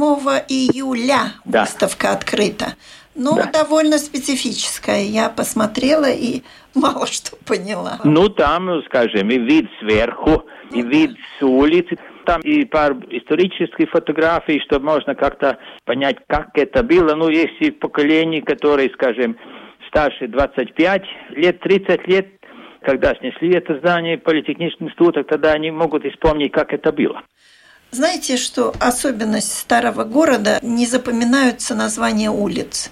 июля 0.49 1.33
Да. 1.45 1.63
выставка 1.63 2.13
открыта. 2.13 2.77
Ну, 3.17 3.35
Да. 3.35 3.47
довольно 3.53 3.99
специфическая. 3.99 5.03
Я 5.03 5.29
посмотрела 5.29 6.09
и 6.09 6.43
мало 6.75 7.07
что 7.09 7.37
поняла. 7.45 7.99
Ну, 8.05 8.29
там, 8.29 8.81
скажем, 8.87 9.29
и 9.31 9.39
вид 9.39 9.69
сверху, 9.81 10.45
и 10.71 10.83
вид 10.83 11.17
с 11.39 11.43
улицы. 11.43 11.99
Там 12.27 12.43
и 12.43 12.65
пар 12.65 12.93
исторических 13.11 13.91
фотографий, 13.91 14.61
чтобы 14.61 14.85
можно 14.85 15.17
как-то 15.17 15.59
понять, 15.85 16.19
как 16.29 16.51
это 16.55 16.85
было. 16.85 17.15
Ну, 17.17 17.29
есть 17.29 17.61
и 17.61 17.73
поколения, 17.73 18.41
которые, 18.43 18.91
скажем, 18.91 19.37
старше 19.89 20.29
25 20.29 21.03
лет, 21.31 21.59
30 21.61 22.07
лет, 22.07 22.29
когда 22.83 23.15
снесли 23.17 23.55
это 23.55 23.79
здание 23.79 24.17
политехнического 24.19 24.87
института, 24.87 25.25
тогда 25.25 25.53
они 25.53 25.73
могут 25.73 26.05
вспомнить, 26.05 26.53
как 26.53 26.73
это 26.73 26.93
было. 26.93 27.23
Знаете, 27.91 28.37
что 28.37 28.75
особенность 28.81 29.57
старого 29.57 30.05
города 30.05 30.59
не 30.61 30.87
запоминаются 30.87 31.75
названия 31.75 32.31
улиц. 32.31 32.91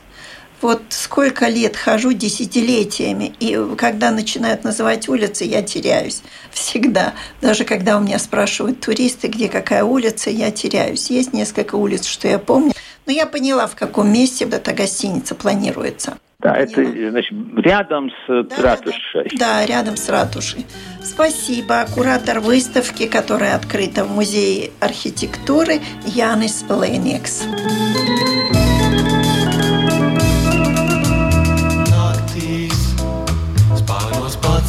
Вот 0.62 0.82
сколько 0.88 1.48
лет 1.48 1.76
хожу 1.76 2.14
десятилетиями, 2.14 3.34
и 3.38 3.58
когда 3.76 4.10
начинают 4.10 4.64
называть 4.64 5.06
улицы, 5.06 5.44
я 5.44 5.60
теряюсь 5.60 6.22
всегда. 6.50 7.12
Даже 7.42 7.64
когда 7.64 7.98
у 7.98 8.00
меня 8.00 8.18
спрашивают 8.18 8.80
туристы, 8.80 9.28
где 9.28 9.50
какая 9.50 9.84
улица, 9.84 10.30
я 10.30 10.50
теряюсь. 10.50 11.10
Есть 11.10 11.34
несколько 11.34 11.74
улиц, 11.74 12.06
что 12.06 12.26
я 12.26 12.38
помню, 12.38 12.72
но 13.06 13.12
я 13.12 13.26
поняла, 13.26 13.66
в 13.66 13.76
каком 13.76 14.12
месте 14.12 14.44
эта 14.44 14.72
гостиница 14.72 15.34
планируется. 15.34 16.18
Да, 16.38 16.54
это, 16.54 16.84
значит, 17.10 17.32
рядом 17.56 18.10
с 18.10 18.30
э, 18.30 18.42
Да, 18.42 18.62
ратушей. 18.62 19.30
Да, 19.32 19.60
да, 19.60 19.66
рядом 19.66 19.96
с 19.96 20.08
ратушей. 20.08 20.66
Спасибо. 21.02 21.86
Куратор 21.94 22.40
выставки, 22.40 23.06
которая 23.06 23.56
открыта 23.56 24.04
в 24.04 24.10
Музее 24.10 24.70
архитектуры 24.80 25.80
Янис 26.04 26.64
Леникс. 26.68 27.42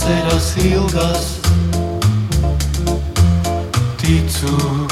paceļas 0.07 0.47
ilgas. 0.63 1.25
Ticu, 3.97 4.86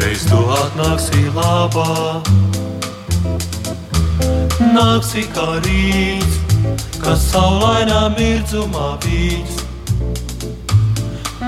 reiz 0.00 0.24
tu 0.28 0.38
atnāksi 0.58 1.28
labā. 1.34 2.22
Nāksi 4.74 5.24
kā 5.34 5.58
rīts, 5.64 6.38
kas 7.02 7.28
saulainā 7.30 8.08
mirdzumā 8.16 8.94
bīts. 9.04 9.62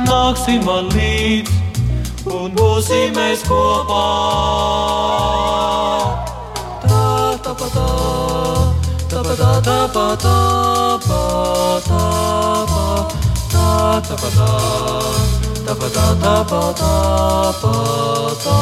Nāksi 0.06 0.58
man 0.62 0.90
līdzi 0.94 1.56
un 2.30 2.52
būsim 2.58 3.14
mēs 3.16 3.42
kopā. 3.48 4.04
Tā, 6.84 7.02
tā, 7.46 7.56
pa, 7.62 7.70
tā, 7.74 7.88
tā, 9.10 9.24
pa, 9.24 9.34
tā, 9.40 9.50
tā, 9.66 9.80
pa, 9.96 10.06
tā, 10.26 10.36
pa, 11.08 11.22
tā, 11.88 12.04
pa, 12.70 12.86
tā, 13.56 13.66
tā, 14.10 14.22
pa, 14.22 14.32
tā 14.38 15.45
tā, 15.65 15.75
tā, 15.89 16.05
tā, 18.43 18.57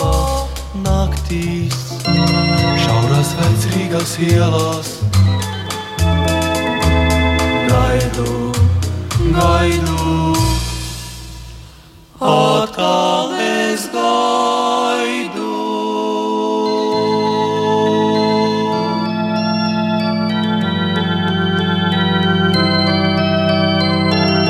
tā, 0.00 0.12
naktīs, 0.84 1.76
šaurās 2.84 3.32
veids 3.38 3.66
Rīgas 3.74 4.14
ielās. 4.22 4.92
Gaidu, 7.68 8.52
gaidu, 9.36 10.36
atkal 12.20 13.32
es 13.38 13.88
gaidu. 13.92 15.50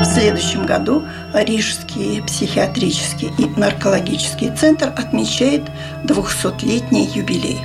В 0.00 0.04
следующем 0.14 0.66
году 0.66 1.02
Рижский 1.43 2.21
психиатрический 2.23 3.31
и 3.37 3.45
наркологический 3.59 4.55
центр 4.55 4.87
отмечает 4.87 5.63
200-летний 6.03 7.07
юбилей. 7.07 7.59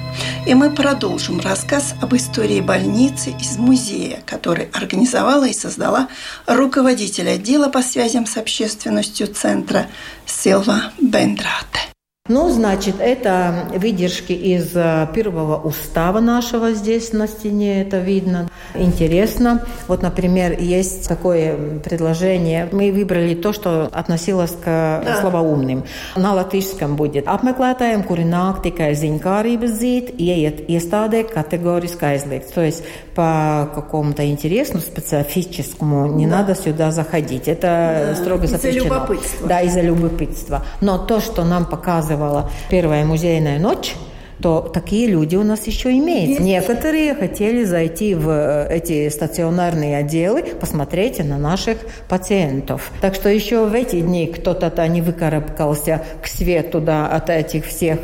И 0.47 0.55
мы 0.55 0.71
продолжим 0.71 1.41
рассказ 1.41 1.95
об 2.01 2.15
истории 2.15 2.61
больницы 2.61 3.31
из 3.41 3.57
музея, 3.59 4.21
который 4.27 4.69
организовала 4.73 5.47
и 5.47 5.53
создала 5.53 6.09
руководитель 6.47 7.29
отдела 7.29 7.69
по 7.69 7.83
связям 7.83 8.27
с 8.27 8.37
общественностью 8.37 9.27
центра 9.27 9.87
Силва 10.27 10.93
Бендрате. 11.01 11.92
Ну, 12.29 12.51
значит, 12.51 13.01
это 13.01 13.67
выдержки 13.75 14.33
из 14.33 14.77
э, 14.77 15.09
первого 15.13 15.57
устава 15.61 16.21
нашего 16.21 16.71
здесь 16.71 17.13
на 17.13 17.27
стене, 17.27 17.83
это 17.83 17.99
видно. 17.99 18.49
Интересно. 18.77 19.67
Вот, 19.89 20.03
например, 20.03 20.57
есть 20.61 21.09
такое 21.09 21.81
предложение. 21.81 22.69
Мы 22.71 22.93
выбрали 22.93 23.35
то, 23.35 23.53
что 23.53 23.91
относилось 23.93 24.53
к 24.53 24.65
да. 25.05 25.19
словоумным. 25.21 25.83
На 26.15 26.33
латышском 26.33 26.95
будет 26.95 27.27
«Apmeklētājiem, 27.27 28.07
kuri 28.07 28.23
nāk 28.23 28.63
tikai 28.63 28.93
ziņkārības 28.95 29.75
zīt, 29.75 30.15
ieiet 30.15 30.63
iestādē 30.71 31.25
категорически 31.27 32.05
aizliegts». 32.07 32.55
То 32.55 32.63
есть 32.63 32.85
по 33.17 33.69
какому-то 33.75 34.25
интересу 34.31 34.79
специфическому 34.79 36.07
не 36.07 36.29
да. 36.29 36.37
надо 36.39 36.55
сюда 36.55 36.93
заходить. 36.93 37.49
Это 37.49 38.15
да. 38.15 38.15
строго 38.15 38.47
запрещено. 38.47 38.79
Из-за 38.79 38.95
любопытства. 38.95 39.49
Да, 39.49 39.61
из-за 39.63 39.81
любопытства. 39.81 40.65
Но 40.81 40.99
то, 40.99 41.19
что 41.19 41.45
нам 41.45 41.67
показывает 41.67 42.12
показывала. 42.13 42.51
Первая 42.69 43.05
музейная 43.05 43.59
ночь, 43.59 43.95
то 44.43 44.61
такие 44.61 45.07
люди 45.07 45.37
у 45.37 45.45
нас 45.45 45.67
еще 45.67 45.93
имеются. 45.93 46.43
Некоторые 46.43 47.15
хотели 47.15 47.65
зайти 47.65 48.15
в 48.15 48.29
э, 48.29 48.67
эти 48.71 49.09
стационарные 49.09 49.97
отделы, 49.97 50.43
посмотреть 50.61 51.25
на 51.25 51.39
наших 51.39 51.79
пациентов. 52.09 52.91
Так 53.01 53.15
что 53.15 53.29
еще 53.29 53.67
в 53.67 53.73
эти 53.73 54.01
дни 54.01 54.27
кто-то 54.27 54.73
не 54.89 55.01
выкарабкался 55.01 56.03
к 56.21 56.27
свету 56.27 56.81
да, 56.81 57.07
от 57.07 57.31
этих 57.31 57.67
всех. 57.67 58.01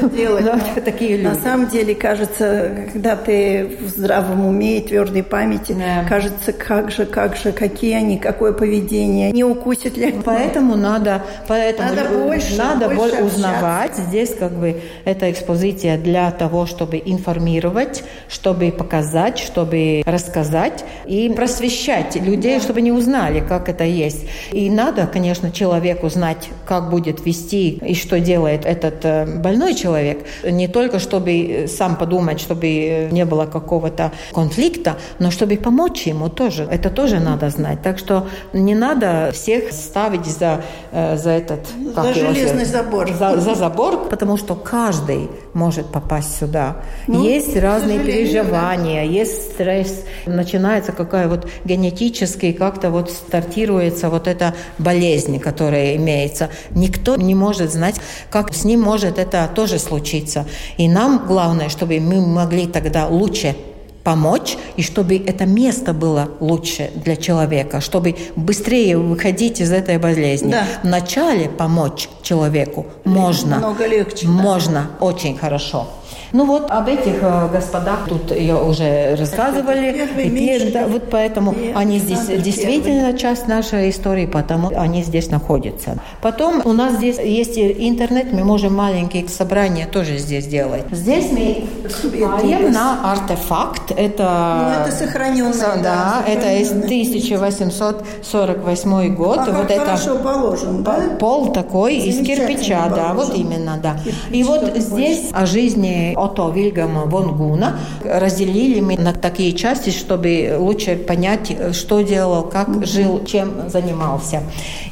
Ну, 0.00 0.10
делать, 0.10 0.44
но, 0.76 0.82
такие 0.82 1.16
люди. 1.16 1.28
На 1.28 1.34
самом 1.36 1.68
деле, 1.68 1.94
кажется, 1.94 2.70
когда 2.92 3.14
ты 3.14 3.78
в 3.80 3.88
здравом 3.88 4.46
уме 4.46 4.78
и 4.78 4.80
твердой 4.80 5.22
памяти, 5.22 5.72
да. 5.78 6.04
кажется, 6.08 6.52
как 6.52 6.90
же, 6.90 7.06
как 7.06 7.36
же, 7.36 7.52
какие 7.52 7.94
они, 7.94 8.18
какое 8.18 8.52
поведение, 8.52 9.30
не 9.30 9.44
укусит 9.44 9.96
ли. 9.96 10.12
Поэтому 10.24 10.74
надо, 10.76 11.22
поэтому 11.46 11.94
надо 11.94 12.08
больше, 12.18 12.56
надо 12.56 12.88
больше 12.88 13.22
узнавать. 13.22 13.96
Здесь 13.96 14.34
как 14.34 14.52
бы 14.52 14.80
эта 15.04 15.30
экспозиция 15.30 15.67
события 15.68 15.96
для 15.96 16.30
того, 16.30 16.66
чтобы 16.66 17.02
информировать, 17.04 18.04
чтобы 18.28 18.70
показать, 18.70 19.38
чтобы 19.38 20.02
рассказать 20.06 20.84
и 21.06 21.28
просвещать 21.28 22.16
людей, 22.16 22.60
чтобы 22.60 22.80
не 22.80 22.92
узнали, 22.92 23.40
как 23.40 23.68
это 23.68 23.84
есть. 23.84 24.26
И 24.52 24.70
надо, 24.70 25.06
конечно, 25.06 25.50
человеку 25.50 26.08
знать, 26.08 26.48
как 26.66 26.90
будет 26.90 27.26
вести 27.26 27.70
и 27.70 27.94
что 27.94 28.18
делает 28.20 28.64
этот 28.64 29.04
э, 29.04 29.26
больной 29.40 29.74
человек. 29.74 30.26
Не 30.44 30.68
только, 30.68 30.98
чтобы 30.98 31.66
сам 31.68 31.96
подумать, 31.96 32.40
чтобы 32.40 33.08
не 33.12 33.24
было 33.24 33.46
какого-то 33.46 34.12
конфликта, 34.32 34.96
но 35.18 35.30
чтобы 35.30 35.56
помочь 35.56 36.06
ему 36.06 36.28
тоже. 36.28 36.66
Это 36.70 36.90
тоже 36.90 37.20
надо 37.20 37.50
знать. 37.50 37.82
Так 37.82 37.98
что 37.98 38.26
не 38.52 38.74
надо 38.74 39.30
всех 39.32 39.72
ставить 39.72 40.26
за, 40.26 40.60
э, 40.92 41.16
за 41.16 41.30
этот... 41.30 41.60
За 41.94 42.14
железный 42.14 42.64
забор. 42.64 43.08
За, 43.18 43.40
за 43.40 43.54
забор, 43.54 44.08
потому 44.08 44.38
что 44.38 44.54
каждый 44.54 45.28
может 45.58 45.86
попасть 45.86 46.38
сюда. 46.38 46.76
Ну, 47.08 47.24
есть 47.24 47.56
разные 47.56 47.98
переживания, 47.98 49.04
да. 49.04 49.10
есть 49.10 49.52
стресс, 49.52 50.04
начинается 50.24 50.92
какая 50.92 51.28
вот 51.28 51.48
генетически 51.64 52.52
как-то 52.52 52.90
вот 52.90 53.10
стартируется 53.10 54.08
вот 54.08 54.28
эта 54.28 54.54
болезнь, 54.78 55.40
которая 55.40 55.96
имеется. 55.96 56.48
Никто 56.70 57.16
не 57.16 57.34
может 57.34 57.72
знать, 57.72 57.96
как 58.30 58.54
с 58.54 58.64
ним 58.64 58.80
может 58.80 59.18
это 59.18 59.50
тоже 59.54 59.78
случиться. 59.78 60.46
И 60.76 60.88
нам 60.88 61.24
главное, 61.26 61.68
чтобы 61.68 61.98
мы 61.98 62.24
могли 62.24 62.66
тогда 62.66 63.08
лучше 63.08 63.56
помочь, 64.04 64.56
и 64.76 64.82
чтобы 64.82 65.16
это 65.16 65.46
место 65.46 65.92
было 65.92 66.28
лучше 66.40 66.90
для 66.94 67.16
человека, 67.16 67.80
чтобы 67.80 68.16
быстрее 68.36 68.96
выходить 68.96 69.60
из 69.60 69.72
этой 69.72 69.98
болезни. 69.98 70.50
Да. 70.52 70.64
Вначале 70.82 71.48
помочь 71.48 72.08
человеку 72.22 72.86
можно. 73.04 73.58
Много 73.58 73.86
легче. 73.86 74.26
Можно, 74.28 74.90
да. 74.98 75.04
очень 75.04 75.36
хорошо. 75.36 75.86
Ну 76.32 76.44
вот 76.44 76.70
об 76.70 76.88
этих 76.88 77.22
э, 77.22 77.48
господах 77.50 78.00
тут 78.06 78.30
я 78.36 78.56
уже 78.56 79.16
рассказывали. 79.16 80.08
Первый, 80.14 80.72
да, 80.72 80.86
вот 80.86 81.04
поэтому 81.10 81.54
Первый, 81.54 81.72
они 81.74 81.98
здесь 81.98 82.18
Александр 82.18 82.42
действительно 82.42 83.04
Первый. 83.06 83.18
часть 83.18 83.48
нашей 83.48 83.90
истории, 83.90 84.26
потому 84.26 84.70
они 84.76 85.02
здесь 85.02 85.30
находятся. 85.30 85.98
Потом 86.20 86.60
у 86.66 86.72
нас 86.72 86.96
здесь 86.96 87.18
есть 87.18 87.58
интернет, 87.58 88.32
мы 88.32 88.44
можем 88.44 88.74
маленькие 88.74 89.26
собрания 89.28 89.86
тоже 89.86 90.18
здесь 90.18 90.46
делать. 90.46 90.84
Здесь 90.90 91.30
мы 91.32 91.64
смотрим 91.92 92.72
на 92.72 93.12
артефакт. 93.12 93.92
Это, 93.96 94.62
ну, 94.62 94.70
это 94.82 94.90
сохраненное. 94.96 95.52
Да, 95.52 95.76
да 95.82 96.22
это 96.26 96.52
из 96.56 96.70
1848 96.70 99.14
год. 99.14 99.38
А 99.38 99.44
вот 99.52 99.70
это 99.70 99.84
хорошо 99.84 100.18
положен, 100.18 100.82
да? 100.82 100.96
Пол 101.18 101.52
такой 101.52 101.96
из 101.96 102.18
кирпича, 102.26 102.88
положен. 102.88 102.96
да, 102.96 103.12
вот 103.14 103.34
именно, 103.34 103.78
да. 103.82 103.96
Кирпич 104.04 104.14
И 104.30 104.42
вот 104.44 104.72
здесь 104.76 105.30
о 105.32 105.46
жизни 105.46 106.12
Ото 106.16 106.50
Вильгама 106.50 107.06
Вон 107.06 107.36
Гуна. 107.36 107.78
Разделили 108.04 108.80
мы 108.80 108.96
на 108.96 109.12
такие 109.12 109.52
части, 109.52 109.90
чтобы 109.90 110.56
лучше 110.58 110.96
понять, 110.96 111.56
что 111.72 112.00
делал, 112.00 112.42
как 112.44 112.86
жил, 112.86 113.24
чем 113.24 113.68
занимался. 113.70 114.42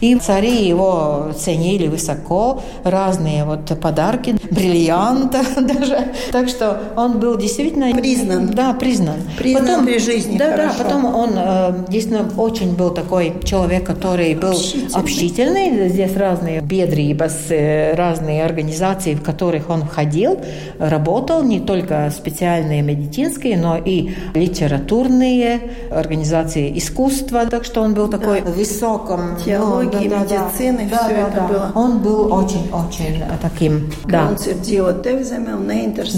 И 0.00 0.14
цари 0.16 0.66
его 0.66 1.30
ценили 1.37 1.87
высоко, 1.88 2.62
разные 2.85 3.44
вот 3.44 3.78
подарки, 3.80 4.37
бриллианты 4.50 5.38
даже. 5.61 6.12
Так 6.32 6.48
что 6.48 6.80
он 6.96 7.18
был 7.18 7.37
действительно... 7.37 7.92
Признан. 7.92 8.49
Да, 8.49 8.72
признан. 8.75 9.16
Признан 9.38 9.66
потом, 9.66 9.87
при 9.87 9.99
жизни, 9.99 10.38
Да, 10.38 10.51
хорошо. 10.53 10.79
да, 10.79 10.85
потом 10.85 11.05
он 11.05 11.31
э, 11.37 11.75
действительно 11.88 12.29
очень 12.37 12.75
был 12.75 12.90
такой 12.90 13.35
человек, 13.44 13.85
который 13.85 14.35
был 14.35 14.51
общительный. 14.51 15.01
общительный. 15.01 15.88
Здесь 15.88 16.16
разные 16.16 16.61
бедрибас, 16.61 17.46
э, 17.51 17.94
разные 17.94 18.44
организации, 18.44 19.14
в 19.14 19.22
которых 19.22 19.70
он 19.70 19.85
входил, 19.85 20.38
работал 20.79 21.42
не 21.42 21.61
только 21.61 22.12
специальные 22.16 22.83
медицинские, 22.83 23.57
но 23.57 23.77
и 23.77 24.14
литературные 24.35 25.61
организации 25.90 26.77
искусства, 26.77 27.46
так 27.46 27.64
что 27.64 27.83
он 27.83 27.94
был 27.94 28.09
такой 28.09 28.42
да. 28.42 28.51
высоком... 28.51 29.37
Теологии, 29.44 30.09
ну, 30.09 30.11
да, 30.11 30.20
медицины, 30.20 30.88
да, 30.90 31.05
все 31.05 31.14
да, 31.14 31.29
это 31.29 31.37
да. 31.37 31.46
было. 31.46 31.72
Он 31.75 31.99
был 31.99 32.33
очень-очень 32.33 33.22
таким... 33.40 33.90
Да. 34.07 34.16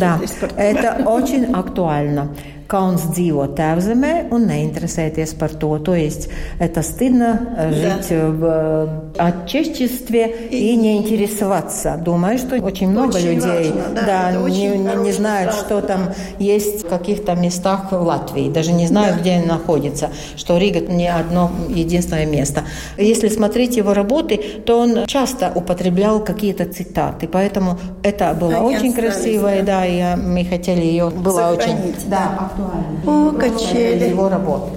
Да, 0.01 0.19
это 0.59 1.09
очень 1.09 1.45
актуально 1.55 2.35
kauns 2.69 3.07
dzīvot 3.15 3.55
tēvzemē 3.57 4.13
un 4.35 4.45
neinteresēties 4.51 5.33
par 5.41 5.55
то. 5.57 5.79
То 5.79 5.95
есть 5.95 6.29
это 6.59 6.83
стыдно 6.83 7.55
э, 7.57 7.73
жить 7.73 8.11
да. 8.11 8.27
в 8.29 8.45
э, 8.45 8.89
отечестве 9.17 10.49
и, 10.51 10.73
и 10.73 10.77
не 10.77 10.99
интересоваться. 10.99 11.97
Думаю, 11.97 12.39
что 12.39 12.57
очень 12.57 12.89
много 12.91 13.17
очень 13.17 13.35
людей 13.35 13.73
важно, 13.73 13.85
да, 13.95 14.33
да, 14.33 14.49
не, 14.49 14.69
не 15.03 15.13
знают, 15.13 15.55
что 15.55 15.81
там 15.81 16.11
есть 16.39 16.85
в 16.85 16.89
каких-то 16.89 17.35
местах 17.35 17.91
в 17.91 18.03
Латвии. 18.03 18.51
Даже 18.51 18.73
не 18.73 18.87
знают, 18.87 19.17
да. 19.17 19.21
где 19.23 19.33
они 19.33 19.47
находятся. 19.47 20.11
Что 20.37 20.59
Рига 20.59 20.81
не 20.81 21.09
одно 21.09 21.51
единственное 21.71 22.27
место. 22.27 22.65
Если 22.99 23.29
смотреть 23.29 23.77
его 23.77 23.95
работы, 23.95 24.37
то 24.67 24.81
он 24.81 25.07
часто 25.07 25.53
употреблял 25.55 26.23
какие-то 26.23 26.67
цитаты. 26.67 27.29
Поэтому 27.29 27.79
это 28.03 28.35
было 28.35 28.59
Они 28.59 28.77
очень 28.77 28.93
красиво. 28.93 29.51
Да. 29.61 29.63
да, 29.63 29.87
и 29.87 30.17
мы 30.17 30.45
хотели 30.45 30.83
ее... 30.83 31.09
Было 31.09 31.55
очень... 31.57 31.95
Да, 32.07 32.51
актуальны. 32.59 33.29
О, 33.29 33.33
качели. 33.33 34.09
Его 34.09 34.29
работы. 34.29 34.71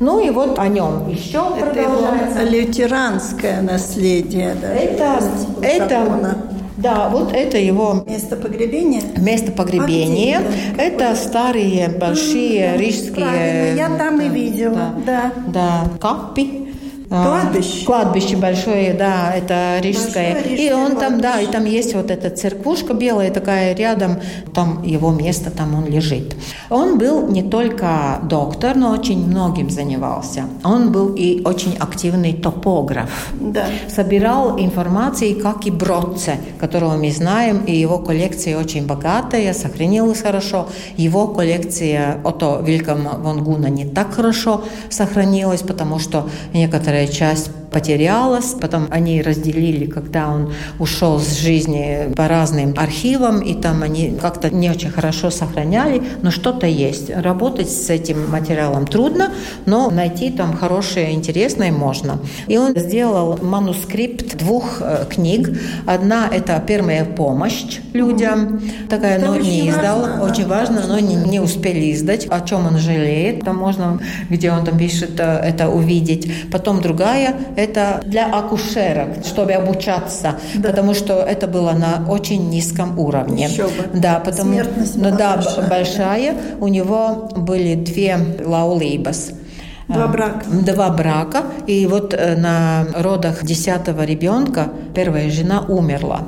Ну 0.00 0.20
и 0.20 0.30
вот 0.30 0.58
о 0.58 0.68
нем 0.68 1.08
еще 1.08 1.42
это 1.56 1.66
продолжается. 1.66 2.40
Его 2.40 2.50
лютеранское 2.50 3.62
наследие. 3.62 4.56
Да, 4.60 4.68
это, 4.68 5.20
это, 5.62 6.36
да, 6.76 7.08
вот 7.08 7.32
это 7.32 7.58
его 7.58 8.04
место 8.06 8.36
погребения. 8.36 9.02
Место 9.16 9.52
погребения. 9.52 10.42
А 10.76 10.82
это 10.82 11.14
старые 11.14 11.88
большие 11.88 12.72
да, 12.72 12.76
рижские. 12.76 13.12
Правильно, 13.14 13.76
я 13.76 13.88
там 13.96 14.18
да, 14.18 14.24
и 14.24 14.28
видела. 14.28 14.90
Да. 15.06 15.32
Да. 15.46 15.84
да. 15.92 15.98
Капи. 16.00 16.63
Кладбище. 17.08 17.84
Кладбище 17.84 18.36
большое, 18.36 18.94
да, 18.94 19.34
это 19.34 19.78
рижское. 19.80 20.34
Большое 20.34 20.56
и 20.56 20.72
он 20.72 20.96
там, 20.96 21.20
да, 21.20 21.40
и 21.40 21.46
там 21.46 21.64
есть 21.64 21.94
вот 21.94 22.10
эта 22.10 22.30
церквушка 22.30 22.94
белая 22.94 23.30
такая 23.30 23.74
рядом, 23.74 24.20
там 24.54 24.82
его 24.82 25.12
место, 25.12 25.50
там 25.50 25.74
он 25.74 25.86
лежит. 25.86 26.34
Он 26.70 26.98
был 26.98 27.28
не 27.28 27.42
только 27.42 28.20
доктор, 28.22 28.76
но 28.76 28.90
очень 28.92 29.26
многим 29.26 29.70
занимался. 29.70 30.44
Он 30.64 30.92
был 30.92 31.14
и 31.14 31.42
очень 31.44 31.76
активный 31.78 32.32
топограф. 32.32 33.32
Да. 33.40 33.66
Собирал 33.88 34.58
информацию, 34.58 35.40
как 35.40 35.66
и 35.66 35.70
Бродце, 35.70 36.36
которого 36.58 36.96
мы 36.96 37.10
знаем, 37.10 37.64
и 37.66 37.76
его 37.76 37.98
коллекция 37.98 38.58
очень 38.58 38.86
богатая, 38.86 39.52
сохранилась 39.52 40.22
хорошо. 40.22 40.68
Его 40.96 41.28
коллекция 41.28 42.18
Ото 42.24 42.60
Вильгама 42.64 43.18
Вангуна 43.18 43.66
не 43.66 43.84
так 43.84 44.14
хорошо 44.14 44.64
сохранилась, 44.88 45.62
потому 45.62 45.98
что 45.98 46.28
некоторые 46.52 46.93
часть 47.08 47.50
потерялась. 47.74 48.54
Потом 48.60 48.86
они 48.90 49.20
разделили, 49.20 49.86
когда 49.86 50.28
он 50.28 50.52
ушел 50.78 51.18
с 51.18 51.36
жизни 51.36 52.14
по 52.14 52.28
разным 52.28 52.74
архивам, 52.76 53.40
и 53.40 53.54
там 53.54 53.82
они 53.82 54.16
как-то 54.20 54.48
не 54.48 54.70
очень 54.70 54.90
хорошо 54.90 55.30
сохраняли, 55.30 56.00
но 56.22 56.30
что-то 56.30 56.66
есть. 56.66 57.10
Работать 57.10 57.70
с 57.70 57.90
этим 57.90 58.30
материалом 58.30 58.86
трудно, 58.86 59.32
но 59.66 59.90
найти 59.90 60.30
там 60.30 60.56
хорошее, 60.56 61.12
интересное 61.12 61.72
можно. 61.72 62.20
И 62.46 62.56
он 62.56 62.76
сделал 62.76 63.38
манускрипт 63.42 64.36
двух 64.36 64.80
э, 64.80 65.06
книг. 65.10 65.50
Одна– 65.86 66.28
это 66.32 66.62
«Первая 66.64 67.04
помощь 67.04 67.80
людям», 67.92 68.60
такая, 68.88 69.18
но 69.18 69.36
не 69.36 69.68
издал. 69.68 70.00
Важно, 70.02 70.24
очень 70.24 70.46
важно, 70.46 70.82
но 70.86 70.98
не, 71.00 71.16
не 71.16 71.40
успели 71.40 71.92
издать. 71.92 72.26
О 72.30 72.40
чем 72.40 72.66
он 72.68 72.78
жалеет, 72.78 73.40
там 73.40 73.56
можно, 73.56 73.98
где 74.30 74.52
он 74.52 74.64
там 74.64 74.78
пишет, 74.78 75.18
э, 75.18 75.24
это 75.24 75.68
увидеть. 75.68 76.30
Потом 76.52 76.80
другая– 76.80 77.34
это 77.64 78.02
для 78.04 78.26
акушерок, 78.26 79.24
чтобы 79.24 79.52
обучаться, 79.52 80.36
да. 80.54 80.70
потому 80.70 80.94
что 80.94 81.14
это 81.14 81.46
было 81.46 81.72
на 81.72 82.04
очень 82.08 82.50
низком 82.50 82.98
уровне. 82.98 83.46
Еще 83.46 83.64
бы. 83.64 83.98
Да, 84.00 84.20
потому 84.20 84.52
Смертность 84.52 84.96
ну, 84.96 85.16
да, 85.16 85.36
большая. 85.36 85.68
большая. 85.68 86.34
У 86.60 86.68
него 86.68 87.30
были 87.36 87.74
две 87.74 88.18
лаулейбас. 88.44 89.32
Два 89.88 90.08
брака. 90.08 90.44
Два 90.48 90.90
брака. 90.90 91.42
И 91.66 91.86
вот 91.86 92.14
э, 92.14 92.36
на 92.36 92.86
родах 92.94 93.44
десятого 93.44 94.04
ребенка 94.04 94.68
первая 94.94 95.30
жена 95.30 95.60
умерла 95.60 96.22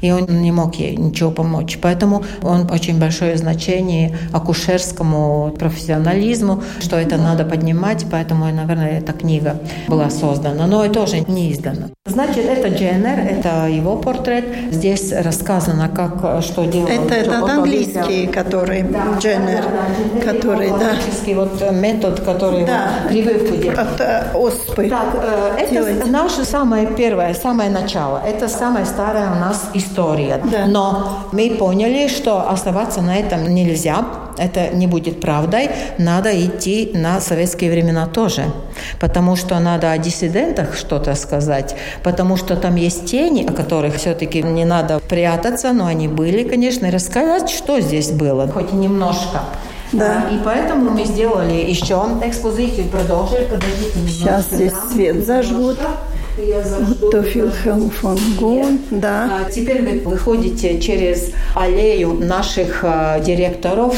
и 0.00 0.10
он 0.10 0.26
не 0.42 0.52
мог 0.52 0.74
ей 0.76 0.96
ничего 0.96 1.30
помочь. 1.30 1.78
Поэтому 1.80 2.24
он 2.42 2.70
очень 2.70 2.98
большое 2.98 3.36
значение 3.36 4.16
акушерскому 4.32 5.54
профессионализму, 5.58 6.62
что 6.80 6.96
это 6.96 7.16
надо 7.16 7.44
поднимать, 7.44 8.06
поэтому, 8.10 8.46
наверное, 8.46 8.98
эта 8.98 9.12
книга 9.12 9.56
была 9.88 10.10
создана, 10.10 10.66
но 10.66 10.88
тоже 10.88 11.20
не 11.20 11.52
издана. 11.52 11.88
Значит, 12.06 12.44
это 12.46 12.68
Дженнер, 12.68 13.18
это 13.18 13.66
его 13.66 13.96
портрет. 13.96 14.44
Здесь 14.70 15.12
рассказано, 15.12 15.88
как 15.88 16.42
что 16.42 16.64
делал. 16.66 16.88
Это 16.88 17.14
этот 17.14 17.48
английский, 17.48 18.26
который 18.26 18.82
да, 18.82 19.18
Дженнер, 19.18 19.64
да, 19.64 20.24
да, 20.24 20.32
который, 20.32 20.68
да. 20.68 20.96
вот 21.34 21.72
метод, 21.72 22.20
который 22.20 22.66
да. 22.66 22.88
прививку 23.08 23.56
делает. 23.56 23.78
От 23.78 24.00
э, 24.00 24.24
оспы. 24.34 24.88
Так, 24.88 25.14
э, 25.14 25.56
это 25.60 25.72
делать. 25.72 26.06
наше 26.10 26.44
самое 26.44 26.86
первое, 26.86 27.34
самое 27.34 27.70
начало. 27.70 28.20
Это 28.24 28.48
самая 28.48 28.84
старая 28.84 29.32
у 29.32 29.36
нас 29.36 29.70
история 29.72 29.93
история. 29.94 30.40
Да. 30.50 30.66
Но 30.66 31.18
мы 31.32 31.50
поняли, 31.50 32.08
что 32.08 32.48
оставаться 32.50 33.00
на 33.00 33.16
этом 33.16 33.54
нельзя, 33.54 34.04
это 34.36 34.68
не 34.70 34.86
будет 34.86 35.20
правдой, 35.20 35.70
надо 35.98 36.30
идти 36.44 36.90
на 36.94 37.20
советские 37.20 37.70
времена 37.70 38.06
тоже. 38.06 38.44
Потому 39.00 39.36
что 39.36 39.58
надо 39.60 39.92
о 39.92 39.98
диссидентах 39.98 40.76
что-то 40.76 41.14
сказать, 41.14 41.76
потому 42.02 42.36
что 42.36 42.56
там 42.56 42.76
есть 42.76 43.06
тени, 43.06 43.46
о 43.48 43.52
которых 43.52 43.96
все-таки 43.96 44.42
не 44.42 44.64
надо 44.64 45.00
прятаться, 45.08 45.72
но 45.72 45.86
они 45.86 46.08
были, 46.08 46.48
конечно, 46.48 46.86
и 46.86 46.90
рассказать, 46.90 47.50
что 47.50 47.80
здесь 47.80 48.10
было, 48.10 48.48
хоть 48.48 48.72
и 48.72 48.76
немножко. 48.76 49.42
Да. 49.92 50.24
И 50.32 50.38
поэтому 50.44 50.90
мы 50.90 51.04
сделали 51.04 51.54
еще 51.54 52.02
экспозицию, 52.24 52.88
продолжили. 52.88 53.44
Подождите 53.44 54.08
Сейчас 54.08 54.46
здесь 54.50 54.72
свет 54.92 55.24
зажгут. 55.24 55.78
То 56.36 57.18
Вильхельм 57.20 57.90
фон 57.90 58.18
Гун, 58.38 58.80
да. 58.90 59.44
А 59.46 59.50
теперь 59.50 59.82
вы 59.82 60.00
выходите 60.00 60.80
через 60.80 61.30
аллею 61.54 62.14
наших 62.14 62.80
э, 62.82 63.22
директоров, 63.24 63.96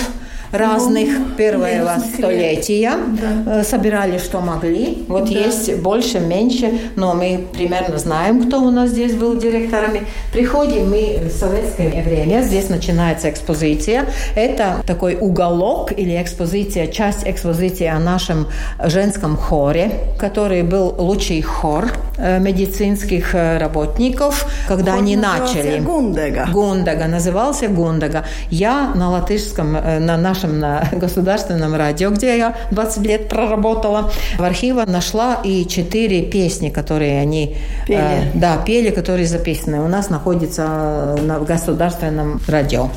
разных 0.52 1.08
ну, 1.18 1.34
первого 1.36 1.98
столетия, 2.14 2.92
да. 3.20 3.60
Э, 3.60 3.64
собирали, 3.64 4.18
что 4.18 4.40
могли. 4.40 5.04
Вот 5.08 5.24
да. 5.24 5.30
есть 5.30 5.76
больше, 5.76 6.20
меньше, 6.20 6.72
но 6.96 7.14
мы 7.14 7.46
примерно 7.52 7.98
знаем, 7.98 8.46
кто 8.46 8.60
у 8.60 8.70
нас 8.70 8.90
здесь 8.90 9.14
был 9.14 9.36
директорами. 9.36 10.02
Приходим 10.32 10.90
мы 10.90 11.18
в 11.28 11.30
советское 11.30 12.02
время, 12.02 12.42
здесь 12.42 12.68
начинается 12.68 13.30
экспозиция. 13.30 14.06
Это 14.34 14.82
такой 14.86 15.16
уголок 15.20 15.92
или 15.92 16.20
экспозиция, 16.20 16.86
часть 16.86 17.26
экспозиции 17.26 17.86
о 17.86 17.98
нашем 17.98 18.46
женском 18.84 19.36
хоре, 19.36 19.90
который 20.18 20.62
был 20.62 20.94
лучший 20.98 21.42
хор 21.42 21.86
э, 22.18 22.38
медицинских 22.38 23.34
э, 23.34 23.58
работников, 23.58 24.46
когда 24.68 24.92
хор 24.92 25.02
они 25.02 25.16
начали. 25.16 25.80
Гундега. 25.80 26.48
Гундега, 26.52 27.06
назывался 27.06 27.68
Гундега. 27.68 28.24
Я 28.50 28.92
на 28.94 29.10
латышском, 29.10 29.72
на 29.72 30.16
нашем 30.16 30.35
нашем 30.36 30.60
на 30.60 30.88
государственном 30.92 31.74
радио, 31.74 32.10
где 32.10 32.36
я 32.36 32.54
20 32.70 33.06
лет 33.06 33.28
проработала. 33.28 34.10
В 34.38 34.42
архиве 34.42 34.84
нашла 34.86 35.40
и 35.44 35.66
четыре 35.66 36.22
песни, 36.22 36.68
которые 36.68 37.20
они 37.20 37.56
пели. 37.86 38.00
Э, 38.00 38.30
да, 38.34 38.56
пели, 38.58 38.90
которые 38.90 39.26
записаны. 39.26 39.80
У 39.80 39.88
нас 39.88 40.10
находится 40.10 41.16
на 41.22 41.38
государственном 41.38 42.40
радио. 42.48 42.90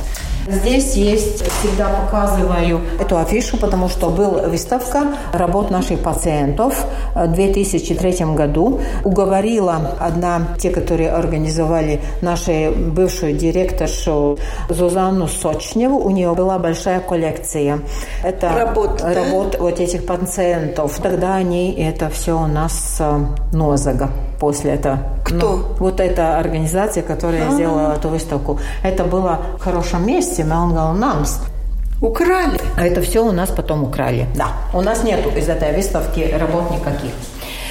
Здесь 0.48 0.96
есть, 0.96 1.44
всегда 1.60 1.90
показываю 1.90 2.82
эту 3.00 3.18
афишу, 3.18 3.58
потому 3.58 3.90
что 3.90 4.10
была 4.10 4.48
выставка 4.48 5.16
работ 5.34 5.70
наших 5.70 6.00
пациентов 6.00 6.86
в 7.14 7.28
2003 7.28 8.26
году. 8.36 8.80
Уговорила 9.04 9.96
одна, 10.00 10.42
те, 10.58 10.70
которые 10.70 11.12
организовали 11.12 12.02
нашу 12.22 12.72
бывшую 12.72 13.34
директоршу 13.34 14.38
Зузанну 14.70 15.28
Сочневу, 15.28 16.00
у 16.00 16.10
нее 16.10 16.34
была 16.34 16.58
большая 16.58 17.00
коллекция. 17.00 17.80
Это 18.24 18.50
работ, 18.54 19.02
работ 19.02 19.52
да? 19.54 19.60
вот 19.60 19.80
этих 19.80 20.06
пациентов. 20.06 21.00
Тогда 21.02 21.36
они 21.36 21.74
это 21.74 22.10
все 22.10 22.38
у 22.38 22.48
нас 22.48 22.98
э, 23.00 23.20
Нозага 23.52 24.10
после 24.40 24.72
этого. 24.72 25.00
Кто? 25.24 25.36
Ну, 25.36 25.64
вот 25.80 26.00
эта 26.00 26.38
организация, 26.40 27.04
которая 27.04 27.44
А-а-а. 27.44 27.54
сделала 27.54 27.94
эту 27.94 28.10
выставку. 28.10 28.60
Это 28.84 29.04
было 29.04 29.40
в 29.58 29.62
хорошем 29.62 30.06
месте, 30.08 30.44
Мелнгал 30.44 30.94
Намс. 30.94 31.40
Украли? 32.02 32.60
А 32.78 32.86
это 32.86 33.02
все 33.02 33.26
у 33.26 33.32
нас 33.32 33.50
потом 33.50 33.84
украли. 33.84 34.26
Да. 34.36 34.48
У 34.74 34.82
нас 34.82 35.04
нету 35.04 35.30
из 35.30 35.50
этой 35.50 35.76
выставки 35.76 36.34
работ 36.40 36.72
никаких. 36.72 37.12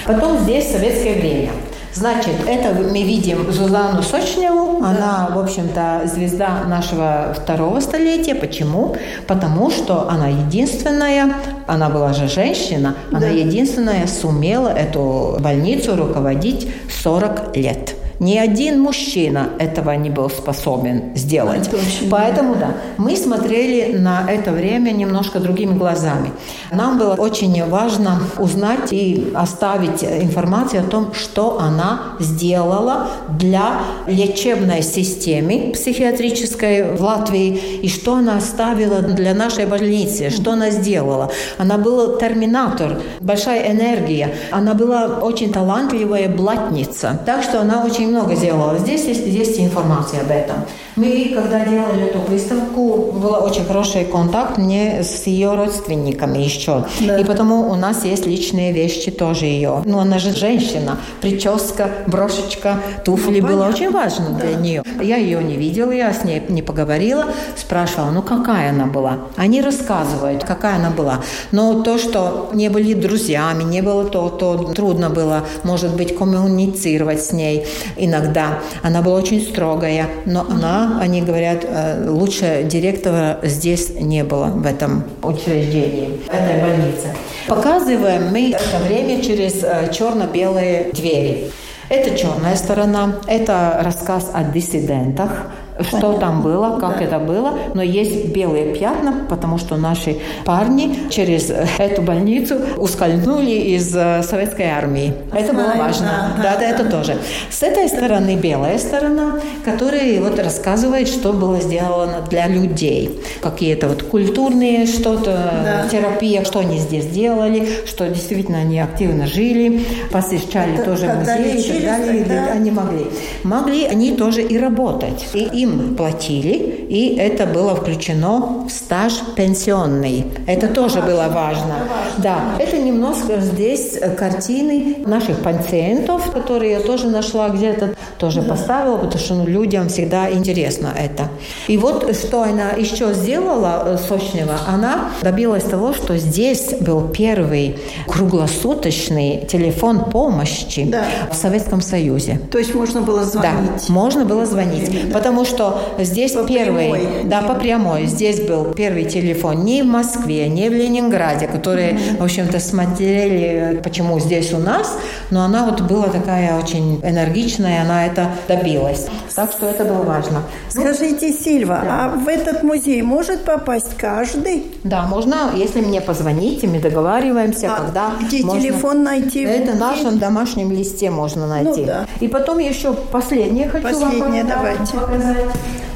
Потом 0.06 0.38
здесь 0.38 0.70
советское 0.70 1.14
время. 1.14 1.50
Значит, 1.94 2.34
это 2.46 2.74
мы 2.74 3.02
видим 3.02 3.50
Зузану 3.50 4.02
Сочневу. 4.02 4.82
Она, 4.84 5.30
в 5.34 5.38
общем-то, 5.38 6.02
звезда 6.06 6.64
нашего 6.66 7.34
второго 7.34 7.80
столетия. 7.80 8.34
Почему? 8.34 8.96
Потому 9.26 9.70
что 9.70 10.08
она 10.08 10.28
единственная, 10.28 11.34
она 11.66 11.88
была 11.88 12.12
же 12.12 12.28
женщина, 12.28 12.94
она 13.10 13.20
да. 13.20 13.28
единственная 13.28 14.06
сумела 14.06 14.68
эту 14.68 15.36
больницу 15.40 15.96
руководить 15.96 16.68
40 17.02 17.56
лет. 17.56 17.97
Ни 18.20 18.36
один 18.36 18.80
мужчина 18.80 19.50
этого 19.58 19.92
не 19.92 20.10
был 20.10 20.28
способен 20.28 21.14
сделать. 21.14 21.70
Поэтому, 22.10 22.56
да, 22.56 22.74
мы 22.96 23.16
смотрели 23.16 23.96
на 23.96 24.28
это 24.28 24.50
время 24.50 24.90
немножко 24.90 25.38
другими 25.38 25.78
глазами. 25.78 26.32
Нам 26.72 26.98
было 26.98 27.14
очень 27.14 27.64
важно 27.68 28.20
узнать 28.38 28.92
и 28.92 29.32
оставить 29.34 30.02
информацию 30.02 30.82
о 30.82 30.84
том, 30.84 31.14
что 31.14 31.60
она 31.60 32.16
сделала 32.18 33.08
для 33.28 33.82
лечебной 34.08 34.82
системы 34.82 35.70
психиатрической 35.72 36.96
в 36.96 37.00
Латвии 37.00 37.56
и 37.82 37.88
что 37.88 38.16
она 38.16 38.38
оставила 38.38 39.00
для 39.00 39.32
нашей 39.32 39.66
больницы, 39.66 40.30
что 40.30 40.52
она 40.52 40.70
сделала. 40.70 41.30
Она 41.56 41.78
была 41.78 42.18
терминатор, 42.18 43.00
большая 43.20 43.70
энергия. 43.70 44.34
Она 44.50 44.74
была 44.74 45.20
очень 45.22 45.52
талантливая 45.52 46.28
блатница. 46.28 47.20
Так 47.24 47.44
что 47.44 47.60
она 47.60 47.84
очень 47.84 48.07
очень 48.08 48.16
много 48.16 48.34
сделала. 48.34 48.78
Здесь 48.78 49.04
есть, 49.04 49.26
есть 49.26 49.60
информация 49.60 50.20
об 50.20 50.30
этом. 50.30 50.56
Мы, 50.96 51.32
когда 51.34 51.64
делали 51.64 52.06
эту 52.08 52.18
выставку, 52.18 53.12
был 53.12 53.34
очень 53.44 53.64
хороший 53.64 54.04
контакт 54.04 54.58
мне 54.58 55.02
с 55.02 55.26
ее 55.26 55.54
родственниками 55.54 56.38
еще. 56.38 56.84
Да. 57.00 57.18
И 57.18 57.24
потому 57.24 57.70
у 57.70 57.74
нас 57.74 58.04
есть 58.04 58.26
личные 58.26 58.72
вещи 58.72 59.10
тоже 59.10 59.46
ее. 59.46 59.82
Ну, 59.84 59.98
она 59.98 60.18
же 60.18 60.34
женщина. 60.34 60.98
Прическа, 61.20 61.88
брошечка, 62.06 62.80
туфли 63.04 63.40
ну, 63.40 63.48
было 63.48 63.68
очень 63.68 63.90
важно 63.90 64.30
да. 64.30 64.46
для 64.46 64.56
нее. 64.56 64.82
Я 65.00 65.16
ее 65.16 65.42
не 65.42 65.54
видела, 65.54 65.92
я 65.92 66.12
с 66.12 66.24
ней 66.24 66.42
не 66.48 66.62
поговорила. 66.62 67.26
Спрашивала, 67.56 68.10
ну, 68.10 68.22
какая 68.22 68.70
она 68.70 68.86
была. 68.86 69.18
Они 69.36 69.62
рассказывают, 69.62 70.44
какая 70.44 70.76
она 70.76 70.90
была. 70.90 71.20
Но 71.52 71.82
то, 71.82 71.98
что 71.98 72.50
не 72.52 72.70
были 72.70 72.94
друзьями, 72.94 73.62
не 73.62 73.82
было 73.82 74.04
то, 74.04 74.28
то 74.28 74.72
трудно 74.74 75.10
было, 75.10 75.44
может 75.62 75.94
быть, 75.94 76.16
коммуницировать 76.16 77.22
с 77.22 77.32
ней 77.32 77.66
иногда. 77.98 78.60
Она 78.82 79.02
была 79.02 79.16
очень 79.16 79.42
строгая, 79.42 80.06
но 80.24 80.46
она, 80.48 80.98
они 81.00 81.22
говорят, 81.22 81.64
э, 81.64 82.08
лучше 82.08 82.64
директора 82.64 83.38
здесь 83.42 83.90
не 84.00 84.24
было 84.24 84.46
в 84.46 84.66
этом 84.66 85.04
учреждении, 85.22 86.20
в 86.26 86.28
этой 86.28 86.60
больнице. 86.60 87.14
Показываем 87.46 88.30
мы 88.30 88.52
это 88.52 88.78
время 88.86 89.22
через 89.22 89.62
э, 89.62 89.90
черно-белые 89.92 90.90
двери. 90.92 91.50
Это 91.88 92.16
черная 92.16 92.54
сторона, 92.56 93.14
это 93.26 93.80
рассказ 93.82 94.30
о 94.34 94.44
диссидентах, 94.44 95.46
что 95.80 96.14
там 96.14 96.42
было, 96.42 96.78
как 96.80 96.98
да. 96.98 97.04
это 97.04 97.18
было. 97.18 97.54
Но 97.74 97.82
есть 97.82 98.28
белые 98.28 98.74
пятна, 98.74 99.26
потому 99.28 99.58
что 99.58 99.76
наши 99.76 100.16
парни 100.44 100.98
через 101.10 101.52
эту 101.78 102.02
больницу 102.02 102.56
ускользнули 102.76 103.50
из 103.50 103.94
э, 103.94 104.22
советской 104.22 104.66
армии. 104.66 105.14
Это 105.32 105.52
было 105.52 105.74
важно. 105.76 106.34
Да, 106.42 106.56
да, 106.58 106.68
это 106.68 106.84
тоже. 106.84 107.18
С 107.50 107.62
этой 107.62 107.88
стороны 107.88 108.36
белая 108.36 108.78
сторона, 108.78 109.38
которая 109.64 110.20
вот 110.20 110.38
рассказывает, 110.38 111.08
что 111.08 111.32
было 111.32 111.60
сделано 111.60 112.22
для 112.28 112.46
людей. 112.48 113.20
Какие-то 113.40 113.88
вот 113.88 114.02
культурные 114.02 114.86
что-то, 114.86 115.50
да. 115.64 115.88
терапия, 115.88 116.44
что 116.44 116.60
они 116.60 116.78
здесь 116.78 117.06
делали, 117.06 117.68
что 117.86 118.08
действительно 118.08 118.58
они 118.58 118.80
активно 118.80 119.26
жили, 119.26 119.84
посещали 120.10 120.74
это, 120.74 120.84
тоже 120.84 121.06
музеи 121.06 121.60
и 121.60 121.62
так 121.62 121.82
далее. 121.82 122.24
Тогда... 122.24 122.52
Они 122.52 122.70
могли. 122.70 123.06
Могли 123.44 123.84
они 123.84 124.12
тоже 124.12 124.42
и 124.42 124.58
работать. 124.58 125.26
И 125.34 125.44
им 125.44 125.67
им 125.68 125.96
платили, 125.96 126.86
и 126.88 127.16
это 127.16 127.46
было 127.46 127.74
включено 127.74 128.66
в 128.66 128.70
стаж 128.70 129.12
пенсионный. 129.36 130.24
Это 130.46 130.68
тоже 130.68 131.00
было 131.00 131.26
важно. 131.28 131.74
Да, 132.18 132.40
это 132.58 132.78
немножко 132.78 133.40
здесь 133.40 133.98
картины 134.16 134.96
наших 135.06 135.42
пациентов, 135.42 136.30
которые 136.30 136.72
я 136.72 136.80
тоже 136.80 137.08
нашла 137.08 137.48
где-то, 137.48 137.94
тоже 138.18 138.42
поставила, 138.42 138.96
потому 138.96 139.18
что 139.18 139.34
ну, 139.34 139.46
людям 139.46 139.88
всегда 139.88 140.30
интересно 140.30 140.92
это. 140.96 141.28
И 141.66 141.76
вот 141.76 142.14
что 142.16 142.42
она 142.42 142.70
еще 142.70 143.12
сделала 143.14 143.82
э, 143.84 143.98
сочного, 143.98 144.54
она 144.66 145.10
добилась 145.22 145.64
того, 145.64 145.92
что 145.92 146.16
здесь 146.16 146.74
был 146.80 147.08
первый 147.08 147.76
круглосуточный 148.06 149.46
телефон 149.46 150.10
помощи 150.10 150.84
да. 150.84 151.04
в 151.30 151.36
Советском 151.36 151.80
Союзе. 151.80 152.40
То 152.50 152.58
есть 152.58 152.74
можно 152.74 153.02
было 153.02 153.24
звонить? 153.24 153.86
Да, 153.88 153.92
можно 153.92 154.24
было 154.24 154.46
звонить, 154.46 155.12
потому 155.12 155.44
что 155.44 155.57
что 155.58 155.80
здесь 155.98 156.32
по 156.32 156.44
первый, 156.44 156.90
прямой. 156.90 157.24
да, 157.24 157.42
по 157.42 157.54
прямой, 157.54 158.06
здесь 158.06 158.40
был 158.40 158.72
первый 158.72 159.04
телефон 159.06 159.64
не 159.64 159.82
в 159.82 159.86
Москве, 159.86 160.48
не 160.48 160.68
в 160.68 160.72
Ленинграде, 160.72 161.48
которые, 161.48 161.92
mm-hmm. 161.92 162.18
в 162.18 162.22
общем-то, 162.22 162.60
смотрели, 162.60 163.80
почему 163.82 164.20
здесь 164.20 164.52
у 164.52 164.58
нас, 164.58 164.96
но 165.30 165.42
она 165.42 165.64
вот 165.64 165.80
была 165.80 166.08
такая 166.08 166.56
очень 166.56 167.00
энергичная, 167.02 167.82
она 167.82 168.06
это 168.06 168.30
добилась. 168.46 169.08
Так 169.34 169.50
что 169.50 169.66
это 169.66 169.84
было 169.84 170.02
важно. 170.02 170.42
Ну, 170.74 170.80
Скажите, 170.80 171.32
Сильва, 171.32 171.80
да. 171.84 172.04
а 172.04 172.08
в 172.08 172.28
этот 172.28 172.62
музей 172.62 173.02
может 173.02 173.44
попасть 173.44 173.96
каждый? 173.96 174.64
Да, 174.84 175.02
можно, 175.02 175.50
если 175.56 175.80
мне 175.80 176.00
позвоните, 176.00 176.68
мы 176.68 176.78
договариваемся, 176.78 177.72
а 177.74 177.80
когда 177.80 178.10
где 178.20 178.44
можно... 178.44 178.60
телефон 178.60 179.02
найти? 179.02 179.42
Это 179.42 179.72
в 179.72 179.76
нашем 179.76 180.18
домашнем 180.18 180.70
листе 180.70 181.10
можно 181.10 181.46
ну 181.46 181.64
найти. 181.64 181.80
Ну, 181.80 181.86
да. 181.86 182.06
И 182.20 182.28
потом 182.28 182.58
еще 182.58 182.92
последнее 182.92 183.68
хочу 183.68 183.82
последнее, 183.82 184.44
вам 184.44 184.52
давайте. 184.52 184.96
показать. 184.96 185.38
Еще 185.38 185.47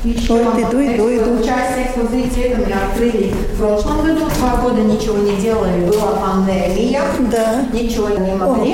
Ой, 0.05 0.11
иду, 0.11 0.83
иду, 0.83 1.09
иду. 1.09 1.45
Часть 1.45 1.79
экспозиции 1.87 2.57
мы 2.57 2.73
открыли 2.73 3.33
в 3.55 3.59
прошлом 3.59 4.03
году. 4.05 4.27
Два 4.39 4.57
года 4.63 4.83
ничего 4.83 5.19
не 5.19 5.37
делали, 5.41 5.87
была 5.87 6.13
пандемия. 6.17 7.03
Да. 7.31 7.67
Ничего 7.73 8.09
не 8.09 8.35
могли. 8.35 8.73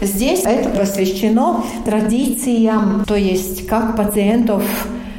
О. 0.00 0.04
Здесь 0.06 0.42
это 0.44 0.70
посвящено 0.70 1.62
традициям, 1.84 3.04
то 3.06 3.14
есть 3.14 3.66
как 3.66 3.96
пациентов 3.96 4.62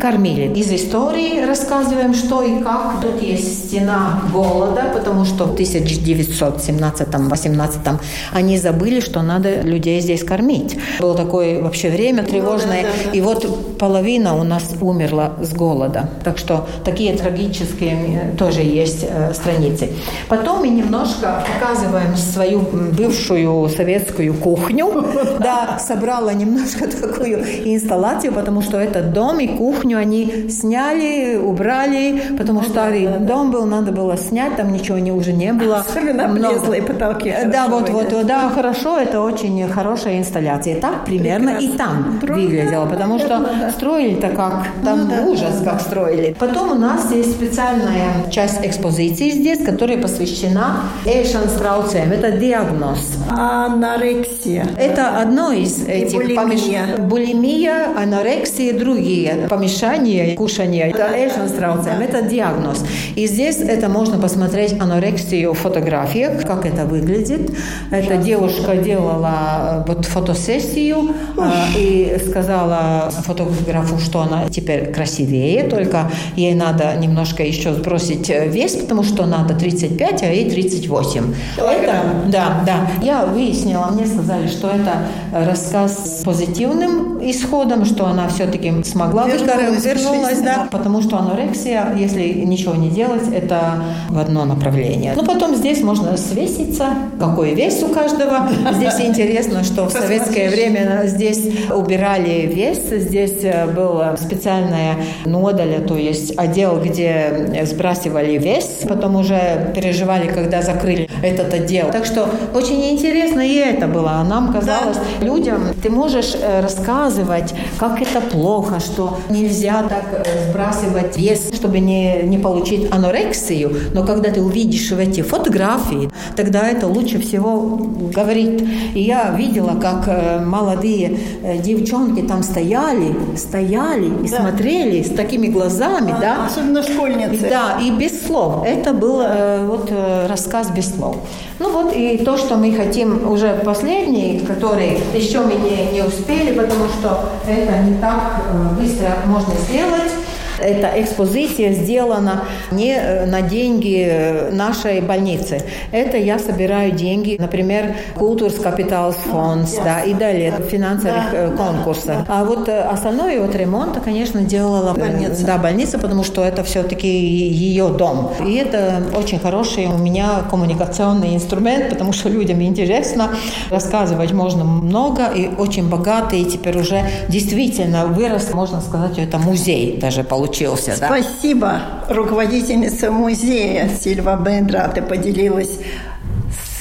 кормили. 0.01 0.51
Из 0.59 0.71
истории 0.71 1.45
рассказываем, 1.45 2.15
что 2.15 2.41
и 2.41 2.63
как. 2.63 3.01
Тут 3.01 3.21
есть 3.21 3.67
стена 3.67 4.23
голода, 4.33 4.85
потому 4.93 5.25
что 5.25 5.45
в 5.45 5.53
1917-18 5.55 7.99
они 8.33 8.57
забыли, 8.57 8.99
что 8.99 9.21
надо 9.21 9.61
людей 9.61 10.01
здесь 10.01 10.23
кормить. 10.23 10.79
Было 10.99 11.15
такое 11.15 11.61
вообще 11.61 11.89
время 11.89 12.23
тревожное. 12.23 12.81
Ну, 12.81 12.87
да. 13.05 13.11
И 13.17 13.21
вот 13.21 13.77
половина 13.77 14.35
у 14.35 14.43
нас 14.43 14.63
умерла 14.81 15.33
с 15.41 15.53
голода. 15.53 16.09
Так 16.23 16.39
что 16.39 16.67
такие 16.83 17.15
трагические 17.15 18.31
э, 18.33 18.37
тоже 18.37 18.61
есть 18.61 19.05
э, 19.07 19.33
страницы. 19.33 19.89
Потом 20.29 20.61
мы 20.61 20.69
немножко 20.69 21.45
показываем 21.53 22.17
свою 22.17 22.59
бывшую 22.59 23.69
советскую 23.69 24.33
кухню. 24.33 24.91
Да, 25.41 25.79
собрала 25.79 26.33
немножко 26.33 26.87
такую 27.01 27.43
инсталляцию, 27.65 28.33
потому 28.33 28.61
что 28.61 28.77
этот 28.77 29.13
дом 29.13 29.39
и 29.39 29.47
кухню 29.47 29.90
кухню 29.91 29.97
они 29.97 30.49
сняли, 30.49 31.37
убрали, 31.37 32.21
потому 32.37 32.61
что 32.61 32.71
старый 32.71 33.07
да, 33.07 33.17
дом 33.17 33.51
был, 33.51 33.65
надо 33.65 33.91
было 33.91 34.17
снять, 34.17 34.55
там 34.55 34.71
ничего 34.71 34.99
не, 34.99 35.11
уже 35.11 35.33
не 35.33 35.53
было. 35.53 35.79
Особенно 35.79 36.25
облезлые 36.25 36.81
потолки. 36.81 37.33
Да, 37.51 37.67
вот, 37.67 37.89
вот, 37.89 38.25
да, 38.25 38.49
хорошо, 38.49 38.97
это 38.97 39.21
очень 39.21 39.67
хорошая 39.69 40.19
инсталляция. 40.19 40.79
Так 40.79 41.05
примерно 41.05 41.57
Прекрасно. 41.57 41.75
и 41.75 41.77
там 41.77 42.19
Трудно, 42.21 42.43
выглядело, 42.43 42.85
потому 42.85 43.19
что 43.19 43.39
да. 43.39 43.71
строили-то 43.71 44.29
как, 44.29 44.67
там 44.83 44.99
ну, 44.99 45.09
да, 45.09 45.23
ужас, 45.23 45.59
да, 45.61 45.71
как 45.71 45.81
строили. 45.81 46.35
Потом 46.39 46.71
у 46.71 46.75
нас 46.75 47.11
есть 47.11 47.31
специальная 47.31 48.29
часть 48.29 48.65
экспозиции 48.65 49.29
здесь, 49.29 49.63
которая 49.63 49.97
посвящена 49.97 50.81
Эйшенстрауцем. 51.05 52.11
Это 52.11 52.31
диагноз. 52.31 52.99
Анорексия. 53.29 54.67
Это 54.77 55.19
одно 55.21 55.51
из 55.51 55.83
этих. 55.85 56.35
Помеш... 56.35 56.61
булимия, 56.99 57.89
анорексия 57.97 58.71
и 58.71 58.73
другие 58.73 59.47
помешательства 59.49 59.80
мешание 59.81 60.35
кушания. 60.35 60.87
Это 60.87 61.11
Эйхенстраузен, 61.15 62.01
это 62.01 62.21
диагноз. 62.21 62.83
И 63.15 63.27
здесь 63.27 63.57
это 63.57 63.89
можно 63.89 64.19
посмотреть 64.19 64.79
анорексию 64.79 65.53
в 65.53 65.57
фотографиях, 65.57 66.45
как 66.45 66.65
это 66.65 66.85
выглядит. 66.85 67.51
Эта 67.91 68.17
девушка 68.17 68.75
делала 68.75 69.83
э, 69.87 69.91
вот 69.91 70.05
фотосессию 70.05 71.15
э, 71.37 71.51
и 71.77 72.17
сказала 72.27 73.11
фотографу, 73.25 73.99
что 73.99 74.21
она 74.21 74.49
теперь 74.49 74.91
красивее, 74.91 75.63
только 75.63 76.11
ей 76.35 76.53
надо 76.53 76.95
немножко 76.97 77.43
еще 77.43 77.73
сбросить 77.73 78.29
э, 78.29 78.47
вес, 78.47 78.75
потому 78.75 79.03
что 79.03 79.25
надо 79.25 79.55
35, 79.55 80.23
а 80.23 80.25
ей 80.27 80.49
38. 80.49 81.33
Это, 81.57 82.01
да, 82.27 82.63
да. 82.65 82.87
Я 83.01 83.25
выяснила, 83.25 83.89
мне 83.91 84.05
сказали, 84.05 84.47
что 84.47 84.69
это 84.69 85.03
рассказ 85.31 86.19
с 86.19 86.23
позитивным 86.23 87.19
исходом, 87.29 87.85
что 87.85 88.05
она 88.05 88.27
все-таки 88.27 88.83
смогла 88.83 89.25
выкарабкаться 89.25 89.70
вернулась, 89.75 90.39
да, 90.41 90.67
потому 90.71 91.01
что 91.01 91.17
анорексия, 91.17 91.93
если 91.97 92.29
ничего 92.45 92.75
не 92.75 92.89
делать, 92.89 93.23
это 93.33 93.83
в 94.09 94.17
одно 94.17 94.45
направление. 94.45 95.13
Ну, 95.15 95.25
потом 95.25 95.55
здесь 95.55 95.81
можно 95.81 96.17
свеситься, 96.17 96.87
какой 97.19 97.53
вес 97.53 97.81
у 97.83 97.87
каждого. 97.87 98.49
Здесь 98.73 98.99
интересно, 98.99 99.63
что 99.63 99.85
в 99.85 99.91
советское 99.91 100.49
время 100.49 101.03
здесь 101.05 101.41
убирали 101.69 102.45
вес, 102.45 102.79
здесь 102.89 103.43
э, 103.43 103.67
было 103.67 104.17
специальная 104.21 104.97
нодоля, 105.25 105.79
то 105.79 105.95
есть 105.95 106.37
отдел, 106.37 106.79
где 106.81 107.65
сбрасывали 107.65 108.37
вес, 108.37 108.81
потом 108.87 109.15
уже 109.15 109.71
переживали, 109.75 110.27
когда 110.27 110.61
закрыли 110.61 111.09
этот 111.21 111.53
отдел. 111.53 111.91
Так 111.91 112.05
что 112.05 112.29
очень 112.53 112.91
интересно 112.91 113.41
и 113.41 113.55
это 113.55 113.87
было. 113.87 114.11
А 114.11 114.23
нам 114.23 114.51
казалось, 114.51 114.97
да. 115.19 115.25
людям 115.25 115.69
ты 115.81 115.89
можешь 115.89 116.35
э, 116.35 116.61
рассказывать, 116.61 117.53
как 117.77 118.01
это 118.01 118.21
плохо, 118.21 118.79
что 118.79 119.17
нельзя 119.29 119.50
нельзя 119.51 119.83
так 119.83 120.25
э, 120.25 120.49
сбрасывать 120.49 121.17
вес, 121.17 121.51
чтобы 121.53 121.79
не, 121.79 122.23
не 122.23 122.37
получить 122.37 122.91
анорексию. 122.91 123.75
Но 123.93 124.05
когда 124.05 124.31
ты 124.31 124.41
увидишь 124.41 124.91
в 124.91 124.97
эти 124.97 125.21
фотографии, 125.21 126.09
тогда 126.35 126.67
это 126.67 126.87
лучше 126.87 127.19
всего 127.19 127.77
говорит. 128.15 128.63
И 128.95 129.01
я 129.01 129.33
видела, 129.37 129.79
как 129.79 130.07
э, 130.07 130.39
молодые 130.43 131.17
э, 131.43 131.57
девчонки 131.57 132.21
там 132.21 132.43
стояли, 132.43 133.15
стояли 133.35 134.07
и 134.23 134.29
да. 134.29 134.41
смотрели 134.41 135.03
с 135.03 135.09
такими 135.09 135.47
глазами, 135.47 136.13
а, 136.17 136.21
да. 136.21 136.45
Особенно 136.45 136.81
школьницы. 136.83 137.49
Да, 137.49 137.79
и 137.81 137.91
без 137.91 138.25
слов. 138.25 138.65
Это 138.65 138.93
был 138.93 139.21
вот 139.67 139.91
рассказ 140.27 140.69
без 140.71 140.93
слов. 140.95 141.17
Ну 141.59 141.71
вот 141.71 141.93
и 141.95 142.17
то, 142.17 142.37
что 142.37 142.55
мы 142.55 142.71
хотим 142.71 143.29
уже 143.29 143.61
последний, 143.65 144.39
который 144.39 144.97
еще 145.13 145.41
мы 145.41 145.53
не, 145.53 145.93
не 145.93 146.03
успели, 146.03 146.53
потому 146.53 146.85
что 146.99 147.29
это 147.47 147.77
не 147.83 147.97
так 147.99 148.41
быстро 148.77 149.09
можно 149.25 149.40
сделать. 149.49 150.20
Эта 150.61 151.01
экспозиция 151.01 151.73
сделана 151.73 152.43
не 152.71 152.93
э, 152.93 153.25
на 153.25 153.41
деньги 153.41 154.07
э, 154.07 154.51
нашей 154.51 155.01
больницы. 155.01 155.63
Это 155.91 156.17
я 156.17 156.37
собираю 156.39 156.91
деньги, 156.91 157.35
например, 157.39 157.95
Культурс 158.15 158.55
Капиталс 158.55 159.15
фонд, 159.15 159.67
да, 159.83 160.01
и 160.01 160.13
далее 160.13 160.53
финансовых 160.69 161.31
да, 161.31 161.47
конкурсов. 161.49 162.17
А 162.27 162.43
вот 162.45 162.69
остальное 162.69 163.39
вот 163.41 163.55
ремонта, 163.55 163.99
конечно, 163.99 164.41
делала 164.41 164.93
больница. 164.93 165.45
Да, 165.45 165.57
больница, 165.57 165.97
потому 165.97 166.23
что 166.23 166.43
это 166.43 166.63
все-таки 166.63 167.07
ее 167.07 167.89
дом. 167.89 168.31
И 168.45 168.55
это 168.55 169.03
очень 169.15 169.39
хороший 169.39 169.87
у 169.87 169.97
меня 169.97 170.43
коммуникационный 170.49 171.35
инструмент, 171.35 171.89
потому 171.89 172.13
что 172.13 172.29
людям 172.29 172.61
интересно, 172.61 173.29
рассказывать 173.69 174.31
можно 174.31 174.63
много 174.63 175.27
и 175.27 175.47
очень 175.47 175.89
богатый, 175.89 176.41
и 176.41 176.45
теперь 176.45 176.77
уже 176.77 177.03
действительно 177.27 178.05
вырос, 178.05 178.53
можно 178.53 178.81
сказать, 178.81 179.17
это 179.17 179.37
музей 179.37 179.97
даже 179.97 180.23
получился 180.23 180.50
получился. 180.51 180.99
Да? 180.99 181.07
Спасибо, 181.07 181.81
руководительница 182.09 183.11
музея 183.11 183.89
Сильва 183.89 184.35
Бендра, 184.35 184.87
ты 184.89 185.01
поделилась 185.01 185.79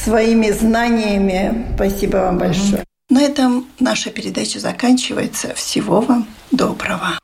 своими 0.05 0.51
знаниями. 0.51 1.73
Спасибо 1.75 2.17
вам 2.19 2.39
большое. 2.39 2.85
На 3.09 3.23
этом 3.23 3.67
наша 3.81 4.11
передача 4.11 4.61
заканчивается. 4.61 5.53
Всего 5.55 6.01
вам 6.01 6.27
доброго. 6.53 7.21